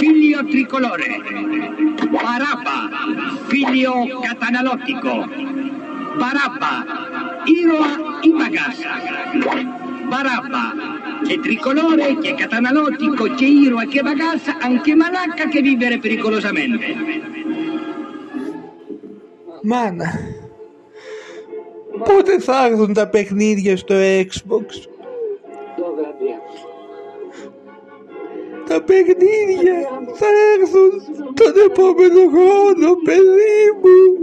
figlio 0.00 0.40
tricolore. 0.52 1.08
Barabba, 2.24 2.78
figlio 3.50 3.92
catanalotico. 4.26 5.14
Barabba, 6.22 6.72
Iroa 7.58 7.92
Ibagasa. 8.28 8.92
Barabba, 10.12 10.64
che 11.26 11.36
tricolore, 11.40 12.18
che 12.18 12.34
catanalotico, 12.34 13.24
che 13.34 13.46
Iroa, 13.46 13.84
che 13.86 14.02
bagassa, 14.02 14.58
anche 14.58 14.94
malacca 14.94 15.48
che 15.48 15.60
vivere 15.62 15.98
pericolosamente. 15.98 17.39
Μάνα, 19.61 20.19
πότε 22.05 22.39
θα 22.39 22.65
έρθουν 22.65 22.93
τα 22.93 23.07
παιχνίδια 23.07 23.77
στο 23.77 23.95
Xbox; 23.97 24.65
Τα 28.67 28.81
παιχνίδια 28.83 29.73
θα 30.13 30.27
έρθουν 30.59 30.91
τον 31.33 31.53
επόμενο 31.69 32.19
χρόνο, 32.29 32.95
παιδί 33.03 33.71
μου. 33.81 34.21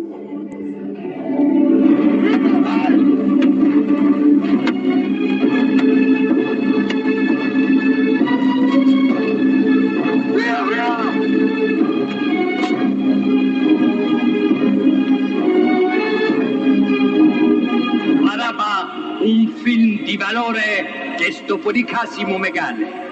Dopodiché 21.47 22.07
si 22.11 22.25
Megane. 22.25 23.08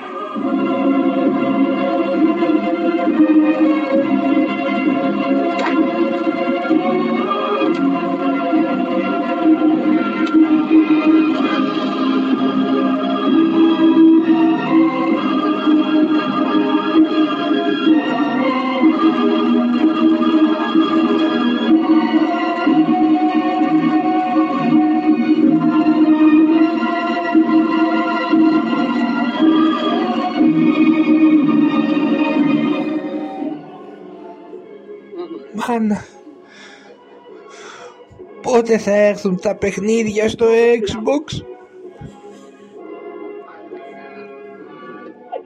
Πότε 38.66 38.79
θα 38.79 38.94
έρθουν 38.94 39.40
τα 39.40 39.55
παιχνίδια 39.55 40.29
στο 40.29 40.46
Xbox; 40.46 41.42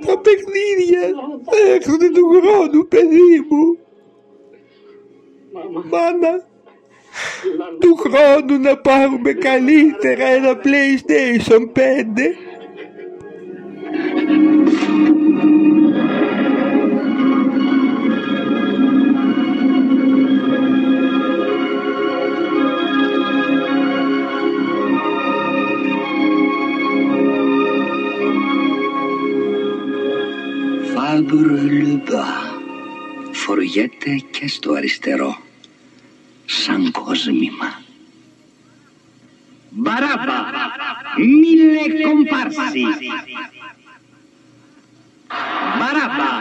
Τα 0.06 0.18
παιχνίδια 0.18 1.00
θα 1.44 1.72
έρθουν 1.72 1.98
του 1.98 2.28
χρόνου, 2.28 2.86
παιδί 2.88 3.46
μου. 3.48 3.78
Μάνα, 5.90 6.44
του 7.78 7.96
χρόνου 7.96 8.58
να 8.58 8.76
πάρουμε 8.76 9.32
καλύτερα 9.32 10.24
ένα 10.24 10.60
PlayStation 10.64 11.72
5. 11.72 11.80
Φάμπρ 31.19 31.61
Λουμπά 31.71 32.25
φοριέται 33.31 34.15
και 34.31 34.47
στο 34.47 34.73
αριστερό 34.73 35.37
σαν 36.45 36.91
κόσμημα. 36.91 37.83
Barabba, 39.87 40.37
mille 41.17 41.85
comparsi. 42.05 42.85
Barabba, 45.79 46.31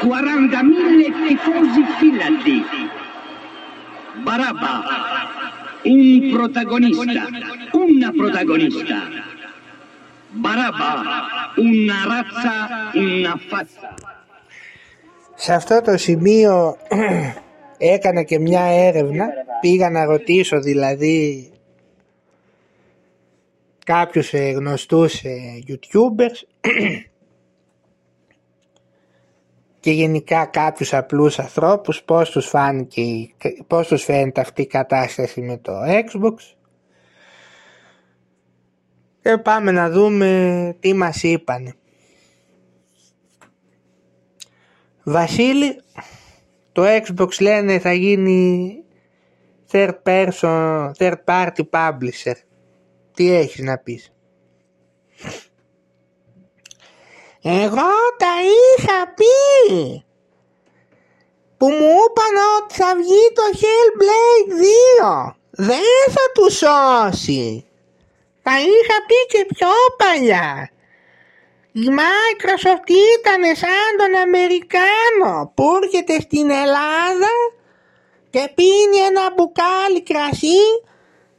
40.000 0.00 1.12
tifosi 1.24 1.82
filati. 1.98 2.58
Barabba, 4.26 4.74
un 5.82 6.30
protagonista, 6.32 7.22
una 7.72 8.10
protagonista. 8.20 8.98
Barabba, 10.30 10.90
una 11.56 12.04
razza, 12.04 12.90
una 12.94 13.36
faccia. 13.36 14.11
Σε 15.43 15.53
αυτό 15.53 15.81
το 15.81 15.97
σημείο 15.97 16.77
έκανα 17.77 18.23
και 18.23 18.39
μια 18.39 18.61
έρευνα, 18.61 19.27
πήγα 19.61 19.89
να 19.89 20.05
ρωτήσω 20.05 20.59
δηλαδή 20.59 21.51
κάποιους 23.85 24.33
ε, 24.33 24.51
γνωστούς 24.51 25.23
ε, 25.23 25.63
youtubers. 25.67 26.47
Και 29.79 29.91
γενικά 29.91 30.45
κάποιους 30.45 30.93
απλούς 30.93 31.39
ανθρώπους 31.39 32.03
πώς 32.03 32.29
τους, 32.29 32.47
φάνηκε, 32.47 33.29
πώς 33.67 33.87
τους 33.87 34.03
φαίνεται 34.03 34.41
αυτή 34.41 34.61
η 34.61 34.67
κατάσταση 34.67 35.41
με 35.41 35.57
το 35.57 35.73
Xbox. 35.85 36.35
Και 39.21 39.37
πάμε 39.37 39.71
να 39.71 39.89
δούμε 39.89 40.75
τι 40.79 40.93
μας 40.93 41.23
είπανε. 41.23 41.75
Βασίλη, 45.03 45.81
το 46.71 46.83
Xbox 46.85 47.41
λένε 47.41 47.79
θα 47.79 47.93
γίνει 47.93 48.77
third 49.71 49.93
person, 50.03 50.91
third 50.97 51.17
party 51.25 51.63
publisher. 51.69 52.35
Τι 53.13 53.31
έχεις 53.31 53.59
να 53.59 53.77
πεις; 53.77 54.13
Εγώ 57.41 57.91
τα 58.17 58.33
είχα 58.41 59.13
πει 59.15 60.03
που 61.57 61.69
μου 61.69 61.75
είπαν 61.75 62.35
ότι 62.57 62.73
θα 62.73 62.95
βγει 62.95 63.31
το 63.33 63.41
Hellblade 63.59 64.51
2. 65.29 65.35
Δεν 65.49 65.81
θα 66.09 66.31
τους 66.33 66.57
σώσει. 66.57 67.65
Τα 68.41 68.51
είχα 68.59 68.97
πει 69.07 69.37
και 69.37 69.45
πιο 69.55 69.67
παλιά. 69.97 70.72
Η 71.75 71.85
Microsoft 71.99 72.89
ήταν 73.17 73.55
σαν 73.55 73.91
τον 73.97 74.21
Αμερικάνο 74.21 75.51
που 75.55 75.79
έρχεται 75.83 76.19
στην 76.19 76.49
Ελλάδα 76.49 77.33
και 78.29 78.51
πίνει 78.55 78.97
ένα 79.09 79.33
μπουκάλι 79.33 80.03
κρασί 80.03 80.63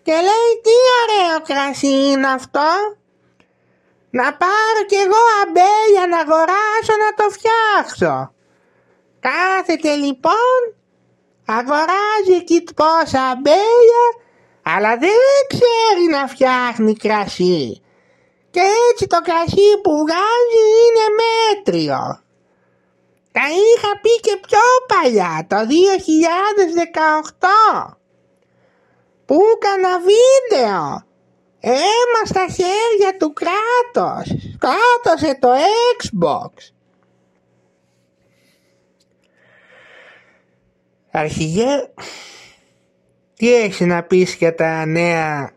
και 0.03 0.13
λέει 0.13 0.51
τι 0.65 0.75
ωραίο 1.01 1.41
κρασί 1.49 2.11
είναι 2.11 2.27
αυτό. 2.27 2.71
Να 4.11 4.23
πάρω 4.23 4.81
κι 4.87 4.95
εγώ 4.95 5.23
αμπέλια 5.43 6.07
να 6.11 6.19
αγοράσω 6.19 6.95
να 7.05 7.11
το 7.19 7.27
φτιάξω. 7.35 8.35
Κάθεται 9.21 9.95
λοιπόν, 9.95 10.61
αγοράζει 11.47 12.35
εκεί 12.41 12.65
πόσα 12.77 13.23
αμπέλια, 13.23 14.05
αλλά 14.63 14.97
δεν 14.97 15.11
ξέρει 15.49 16.07
να 16.11 16.27
φτιάχνει 16.27 16.97
κρασί. 16.97 17.84
Και 18.55 18.65
έτσι 18.91 19.05
το 19.07 19.21
κρασί 19.21 19.71
που 19.83 19.93
βγάζει 20.03 20.65
είναι 20.83 21.07
μέτριο. 21.23 22.01
Τα 23.33 23.41
είχα 23.41 24.01
πει 24.03 24.21
και 24.21 24.41
πιο 24.47 24.65
παλιά, 24.87 25.47
το 25.49 25.57
2018, 25.57 25.67
που 29.27 29.41
έκανα 29.55 29.99
βίντεο; 29.99 31.07
Έμα 31.61 32.25
στα 32.25 32.47
χέρια 32.47 33.17
του 33.19 33.33
κράτος. 33.33 34.27
Σκότωσε 34.55 35.39
το 35.41 35.49
Xbox. 35.99 36.53
Αρχηγέ, 41.11 41.89
τι 43.35 43.55
έχεις 43.55 43.87
να 43.87 44.03
πεις 44.03 44.35
για 44.35 44.55
τα 44.55 44.87
νέα 44.87 45.53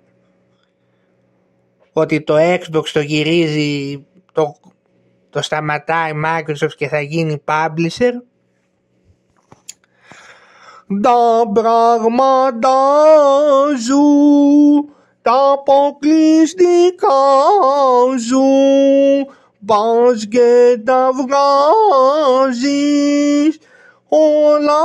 ότι 1.99 2.21
το 2.21 2.35
Xbox 2.37 2.87
το 2.93 2.99
γυρίζει, 2.99 4.05
το, 4.31 4.55
το 5.29 5.41
σταματάει 5.41 6.11
Microsoft 6.25 6.73
και 6.77 6.87
θα 6.87 7.01
γίνει 7.01 7.43
publisher. 7.45 8.11
Τα 11.01 11.51
πράγματα 11.53 12.75
ζουν 13.85 14.89
τα 15.21 15.51
αποκλειστικά 15.53 17.07
σου 18.27 18.45
πας 19.65 20.27
και 20.27 20.81
τα 20.85 21.09
βγάζεις 22.47 22.57
όλα 24.07 24.81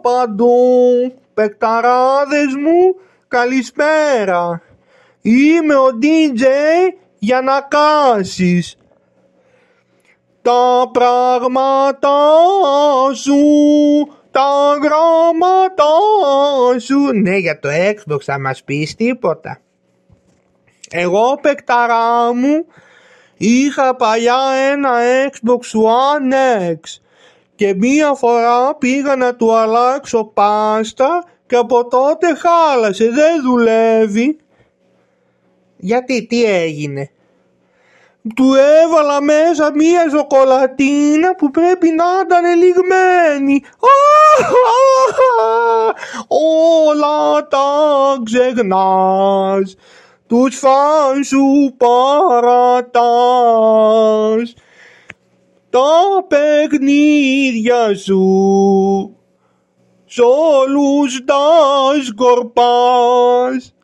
παντού 0.00 1.12
παικταράδες 1.34 2.54
μου 2.54 2.96
καλησπέρα 3.28 4.62
είμαι 5.22 5.74
ο 5.74 5.98
DJ 6.02 6.44
για 7.18 7.40
να 7.40 7.60
κάσεις 7.60 8.76
τα 10.42 10.90
πράγματα 10.92 12.18
σου 13.14 13.36
τα 14.30 14.78
γράμματα 14.82 15.84
σου. 16.78 16.98
Ναι 17.14 17.36
για 17.36 17.58
το 17.58 17.68
Xbox 17.68 18.20
θα 18.20 18.40
μας 18.40 18.62
πεις 18.64 18.94
τίποτα. 18.94 19.60
Εγώ 20.90 21.38
παικταρά 21.42 22.34
μου 22.34 22.66
είχα 23.36 23.96
παλιά 23.96 24.40
ένα 24.72 24.90
Xbox 25.30 25.80
One 25.80 26.34
X 26.72 27.00
και 27.54 27.74
μία 27.74 28.14
φορά 28.14 28.74
πήγα 28.74 29.16
να 29.16 29.34
του 29.34 29.56
αλλάξω 29.56 30.24
πάστα 30.24 31.24
και 31.46 31.56
από 31.56 31.86
τότε 31.86 32.26
χάλασε, 32.34 33.10
δεν 33.10 33.42
δουλεύει. 33.42 34.38
Γιατί, 35.80 36.26
τι 36.26 36.44
έγινε; 36.44 37.10
Του 38.34 38.54
έβαλα 38.54 39.22
μέσα 39.22 39.72
μία 39.74 40.08
ζοκολατίνα 40.10 41.34
που 41.34 41.50
πρέπει 41.50 41.90
να 41.90 42.04
ήταν 42.24 42.44
λιγμένη. 42.58 43.62
Όλα 46.28 47.48
τα 47.48 48.22
ξεχνάς 48.24 49.76
τους 50.26 50.58
φαν 50.58 51.24
σου 51.24 51.74
παρατάς 51.76 52.94
τα 55.70 56.24
παιχνίδια 56.28 57.96
σου 57.96 59.16
σ' 60.04 60.18
όλους 60.18 61.24
τα 61.24 61.44
σκορπάς. 62.06 63.74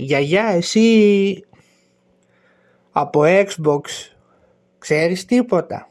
Γιαγιά 0.00 0.46
εσύ 0.46 1.44
από 2.90 3.22
Xbox 3.24 3.80
ξέρεις 4.78 5.24
τίποτα; 5.24 5.90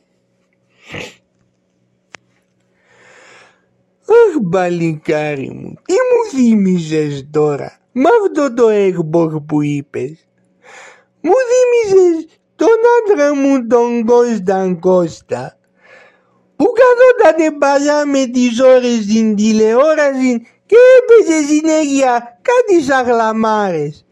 Αχ 4.02 4.40
μπαλικάρι 4.42 5.50
μου, 5.50 5.74
τι 5.84 5.94
μου 5.94 6.32
θύμιζες 6.32 7.28
τώρα 7.32 7.80
με 7.92 8.10
αυτό 8.26 8.54
το 8.54 8.68
Xbox 8.70 9.46
που 9.46 9.62
είπες. 9.62 10.28
Μου 11.22 11.34
θύμιζες 11.50 12.26
τον 12.56 12.78
άντρα 12.98 13.36
μου 13.36 13.68
τον 13.68 14.06
Κώσταν 14.06 14.80
Κώστα 14.80 15.58
που 16.56 16.66
καθόταν 16.66 17.58
παλιά 17.58 18.06
με 18.06 18.26
τις 18.26 18.62
ώρες 18.62 19.04
στην 19.04 19.36
τηλεόραση 19.36 20.42
και 20.68 20.76
έπαιζε 20.98 21.46
συνέχεια 21.48 22.40
κάτι 22.42 22.84
σαν 22.84 23.06
γλαμάρες. 23.06 24.06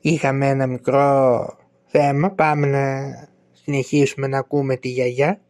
Είχαμε 0.00 0.48
ένα 0.48 0.66
μικρό 0.66 1.46
θέμα, 1.86 2.30
πάμε 2.30 2.66
να 2.66 3.14
συνεχίσουμε 3.52 4.26
να 4.26 4.38
ακούμε 4.38 4.76
τη 4.76 4.88
γιαγιά. 4.88 5.40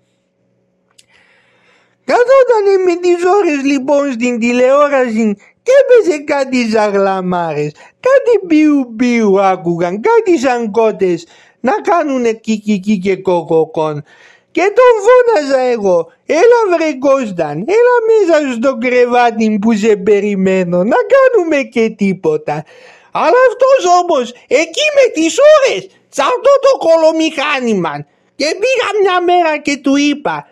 Καθότανε 2.10 2.74
με 2.86 2.94
τις 2.96 3.24
ώρες 3.38 3.62
λοιπόν 3.72 4.12
στην 4.12 4.38
τηλεόραση 4.38 5.36
και 5.62 5.72
έπαιζε 5.80 6.18
κάτι 6.18 6.68
ζαγλαμάρες, 6.68 7.72
κάτι 8.06 8.46
μπιου 8.46 8.86
μπιου 8.90 9.40
άκουγαν, 9.40 10.00
κάτι 10.00 10.38
σαν 10.38 10.70
κότες 10.70 11.26
να 11.60 11.72
κάνουνε 11.72 12.32
κικικί 12.32 12.98
και 12.98 13.16
κοκοκόν. 13.16 14.04
Και 14.50 14.72
τον 14.78 14.94
φώναζα 15.04 15.60
εγώ, 15.60 16.12
έλα 16.26 16.60
βρε 16.76 16.92
Κώσταν, 16.98 17.64
έλα 17.78 17.96
μέσα 18.08 18.52
στο 18.52 18.78
κρεβάτι 18.78 19.58
που 19.60 19.72
σε 19.72 19.96
περιμένω, 19.96 20.84
να 20.84 20.96
κάνουμε 21.14 21.62
και 21.62 21.90
τίποτα. 21.90 22.64
Αλλά 23.12 23.40
αυτός 23.48 23.80
όμως 24.00 24.32
εκεί 24.48 24.86
με 24.96 25.12
τις 25.12 25.36
ώρες 25.54 25.82
σε 26.08 26.22
αυτό 26.22 26.50
το 26.60 26.72
κολομηχάνημα 26.86 28.06
και 28.36 28.46
πήγα 28.60 28.88
μια 29.02 29.22
μέρα 29.22 29.58
και 29.58 29.76
του 29.76 29.96
είπα 29.96 30.48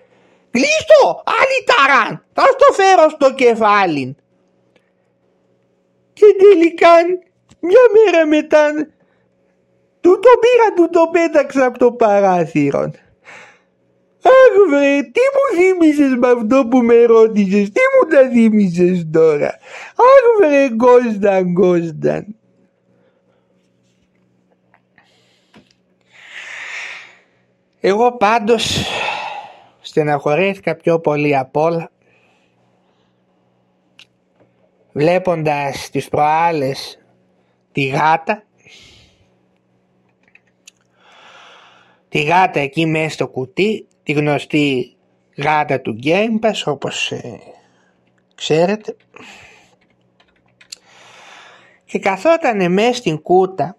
«Κλείστο, 0.55 1.23
άλλη 1.39 1.59
ταράν, 1.71 2.25
θα 2.33 2.43
στο 2.43 2.73
φέρω 2.73 3.09
στο 3.09 3.35
κεφάλι». 3.35 4.17
Και 6.13 6.27
τελικά 6.39 6.93
Μια 7.67 7.85
μέρα 7.95 8.27
μετά 8.27 8.73
του 10.01 10.19
το 10.21 10.29
πήρα, 10.41 10.73
του 10.75 10.89
το 10.93 11.09
πέταξα 11.13 11.65
από 11.65 11.79
το 11.79 11.93
παράθυρο. 11.93 12.81
Αχ 14.23 14.69
βρε, 14.69 15.03
τι 15.03 15.21
μου 15.35 15.59
θύμισες 15.59 16.15
με 16.19 16.29
αυτό 16.29 16.67
που 16.67 16.79
με 16.79 17.05
ρώτησες, 17.05 17.71
τι 17.71 17.81
μου 17.81 18.09
τα 18.11 18.29
θύμισες 18.29 19.07
τώρα; 19.13 19.59
Αχ 19.97 20.49
βρε 20.49 20.69
Γκόσταν, 20.69 21.43
Γκόσταν. 21.43 22.27
Εγώ 27.81 28.17
πάντως 28.17 28.87
στεναχωρέθηκα 29.95 30.76
πιο 30.76 31.01
πολύ 31.01 31.36
απ' 31.36 31.57
όλα 31.57 31.90
βλέποντας 34.92 35.90
τις 35.90 36.09
προάλλες 36.09 36.99
τη 37.72 37.86
γάτα 37.86 38.45
τη 42.09 42.22
γάτα 42.22 42.61
εκεί 42.61 42.86
μέσα 42.86 43.09
στο 43.09 43.28
κουτί 43.28 43.86
τη 44.03 44.12
γνωστή 44.12 44.97
γάτα 45.36 45.80
του 45.80 45.99
Game 46.05 46.47
Pass 46.47 46.62
όπως 46.64 47.12
ε, 47.12 47.40
ξέρετε. 48.34 48.97
Και 51.84 51.99
καθόταν 51.99 52.72
μέσα 52.72 52.95
στην 52.95 53.22
κούτα 53.22 53.76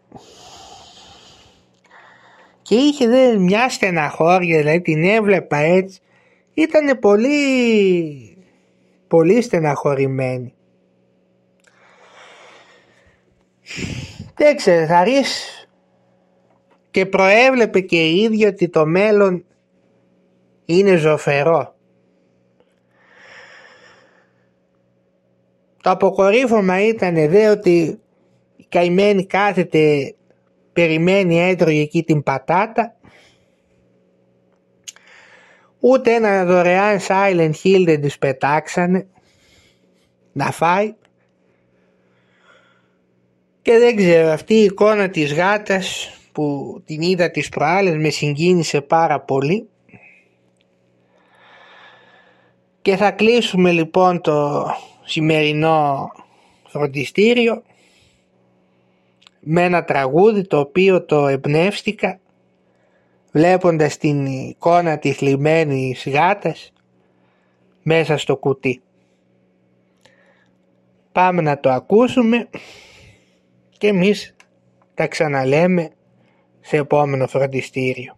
και 2.61 2.75
είχε 2.75 3.07
δε 3.07 3.37
μια 3.37 3.69
στεναχώρια 3.69 4.57
δηλαδή 4.57 4.81
την 4.81 5.03
έβλεπα 5.03 5.57
έτσι 5.57 5.99
ήταν 6.55 6.99
πολύ 6.99 8.37
πολύ 9.07 9.41
στεναχωρημένη 9.41 10.53
δεν 14.35 14.55
ξέρω 14.55 14.85
θα 14.85 15.03
και 16.91 17.05
προέβλεπε 17.05 17.79
και 17.79 18.09
η 18.09 18.15
ίδια 18.15 18.47
ότι 18.47 18.69
το 18.69 18.85
μέλλον 18.85 19.45
είναι 20.65 20.95
ζωφερό. 20.95 21.75
Το 25.81 25.89
αποκορύφωμα 25.89 26.87
ήταν 26.87 27.13
δε 27.13 27.49
ότι 27.49 27.99
η 28.55 28.65
καημένη 28.69 29.25
κάθεται, 29.25 30.15
περιμένει 30.73 31.39
έτρωγε 31.39 31.81
εκεί 31.81 32.03
την 32.03 32.23
πατάτα. 32.23 32.95
Ούτε 35.87 36.13
ένα 36.13 36.45
δωρεάν 36.45 36.99
Silent 37.07 37.51
Hill 37.63 37.83
δεν 37.85 38.01
της 38.01 38.17
πετάξανε 38.17 39.07
να 40.31 40.51
φάει. 40.51 40.93
Και 43.61 43.77
δεν 43.77 43.95
ξέρω 43.95 44.31
αυτή 44.31 44.53
η 44.53 44.63
εικόνα 44.63 45.09
της 45.09 45.33
γάτας 45.33 46.09
που 46.31 46.75
την 46.85 47.01
είδα 47.01 47.31
τις 47.31 47.49
προάλλες 47.49 47.95
με 47.95 48.09
συγκίνησε 48.09 48.81
πάρα 48.81 49.19
πολύ. 49.19 49.69
Και 52.81 52.95
θα 52.95 53.11
κλείσουμε 53.11 53.71
λοιπόν 53.71 54.21
το 54.21 54.65
σημερινό 55.03 56.11
φροντιστήριο 56.67 57.63
με 59.39 59.63
ένα 59.63 59.83
τραγούδι 59.83 60.47
το 60.47 60.59
οποίο 60.59 61.05
το 61.05 61.27
εμπνεύστηκα 61.27 62.19
βλέποντας 63.35 63.97
την 63.97 64.25
εικόνα 64.25 64.97
της 64.97 65.21
λιμένης 65.21 66.07
γάτας 66.09 66.73
μέσα 67.83 68.17
στο 68.17 68.37
κουτί. 68.37 68.81
Πάμε 71.11 71.41
να 71.41 71.59
το 71.59 71.69
ακούσουμε 71.69 72.49
και 73.77 73.87
εμείς 73.87 74.35
τα 74.93 75.07
ξαναλέμε 75.07 75.91
σε 76.61 76.77
επόμενο 76.77 77.27
φροντιστήριο. 77.27 78.15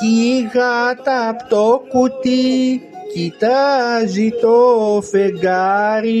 Κι 0.00 0.06
η 0.06 0.50
γάτα 0.54 1.28
απ' 1.28 1.48
το 1.48 1.82
κουτί 1.88 2.82
κοιτάζει 3.14 4.30
το 4.40 5.00
φεγγάρι. 5.10 6.18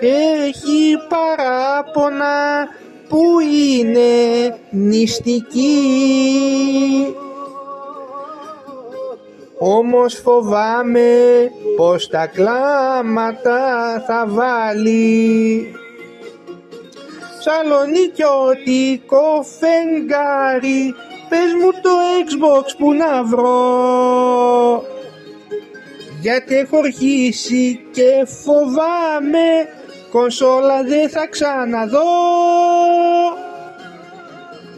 Έχει 0.00 0.96
παράπονα 1.08 2.68
που 3.08 3.40
είναι 3.40 4.56
νηστική 4.70 5.80
όμως 9.58 10.14
φοβάμαι 10.14 11.50
πως 11.76 12.08
τα 12.08 12.26
κλάματα 12.26 13.60
θα 14.06 14.24
βάλει. 14.28 15.74
Σαλονικιώτικο 17.40 19.44
φεγγάρι 19.58 20.94
Πες 21.28 21.52
μου 21.60 21.70
το 21.70 21.90
Xbox 22.24 22.74
που 22.78 22.92
να 22.92 23.24
βρω. 23.24 24.84
Γιατί 26.20 26.56
έχω 26.56 26.78
αρχίσει 26.78 27.80
και 27.92 28.26
φοβάμαι 28.44 29.68
Κονσόλα 30.10 30.82
δεν 30.82 31.08
θα 31.08 31.26
ξαναδώ. 31.26 32.00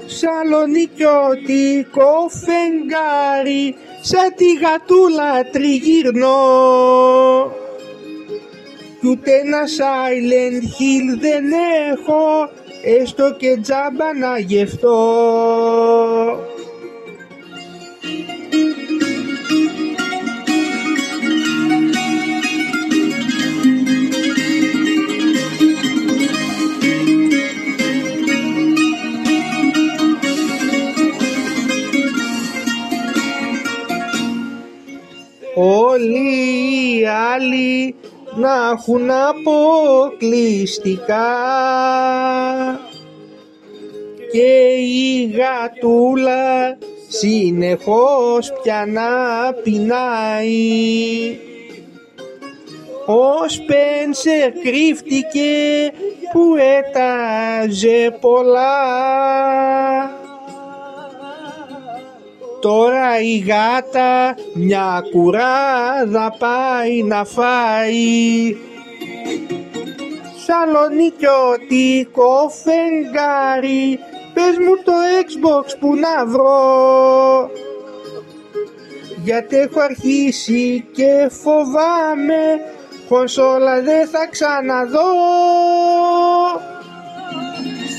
Σαλονικιώτικο 0.07 2.29
φεγγάρι 2.29 3.77
σαν 4.09 4.35
τη 4.37 4.45
γατούλα 4.55 5.51
τριγυρνώ. 5.53 6.37
Κι 9.01 9.09
ούτε 9.09 9.31
ένα 9.31 9.63
Silent 9.79 10.63
Hill 10.63 11.19
δεν 11.21 11.45
έχω 11.93 12.51
έστω 13.01 13.35
και 13.39 13.59
τζάμπα 13.63 14.19
να 14.19 14.39
γευτώ 14.39 14.97
όλοι 35.59 36.99
οι 36.99 37.07
άλλοι 37.07 37.95
να 38.35 38.71
έχουν 38.73 39.11
αποκλειστικά 39.11 41.35
και 44.33 44.75
η 44.77 45.31
γατούλα 45.31 46.79
συνεχώς 47.09 48.53
πια 48.63 48.87
να 48.87 49.05
πεινάει. 49.63 51.39
Ο 53.07 53.49
Σπένσερ 53.49 54.53
κρύφτηκε 54.53 55.93
που 56.33 56.57
έταζε 56.57 58.19
πολλά 58.21 58.77
Τώρα 62.61 63.21
η 63.21 63.39
γάτα 63.39 64.35
μια 64.55 65.03
κουράδα 65.13 66.37
πάει 66.39 67.03
να 67.03 67.25
φάει. 67.25 68.57
Σαλονικιώτικο 70.47 72.51
φεγγάρι 72.65 73.99
Πες 74.37 74.59
μου 74.59 74.77
το 74.85 74.93
Xbox 75.23 75.77
που 75.81 75.95
να 75.95 76.27
βρω. 76.27 77.51
Γιατί 79.25 79.57
έχω 79.57 79.81
αρχίσει 79.81 80.87
και 80.93 81.29
φοβάμαι 81.31 82.61
Κονσόλα 83.09 83.83
δεν 83.83 84.09
θα 84.09 84.29
ξαναδώ. 84.31 85.13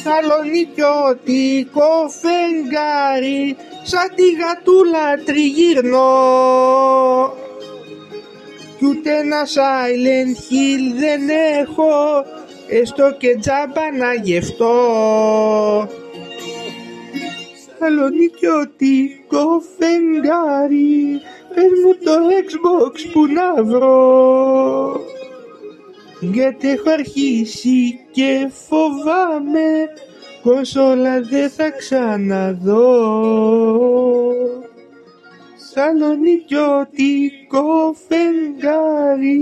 Σαλονικιώτικο 0.04 2.10
φεγγάρι 2.22 3.58
Σαν 3.90 4.10
τη 4.16 4.24
γατούλα 4.32 5.24
τριγύρνω. 5.26 6.10
Κι 8.78 8.86
ούτε 8.86 9.18
ένα 9.18 9.46
Silent 9.46 10.36
Hill 10.36 11.00
δεν 11.00 11.30
έχω 11.60 12.26
Έστω 12.70 13.16
και 13.18 13.38
τζάμπα 13.40 13.98
να 13.98 14.14
γευτώ. 14.14 14.76
Σαλονικιώτικο 17.80 19.62
φεγγάρι 19.78 21.22
Πες 21.56 21.72
μου 21.84 21.94
το 22.04 22.12
Xbox 22.48 23.10
που 23.14 23.26
να 23.28 23.64
βρω. 23.64 25.02
Γιατί 26.20 26.70
έχω 26.70 26.90
αρχίσει 26.90 28.00
και 28.12 28.50
φοβάμαι 28.68 29.90
Κονσόλα 30.48 31.22
δεν 31.22 31.50
θα 31.50 31.72
ξαναδώ. 31.72 32.86
Σαλονικιώτικο 35.74 37.96
φεγγάρι 38.08 39.40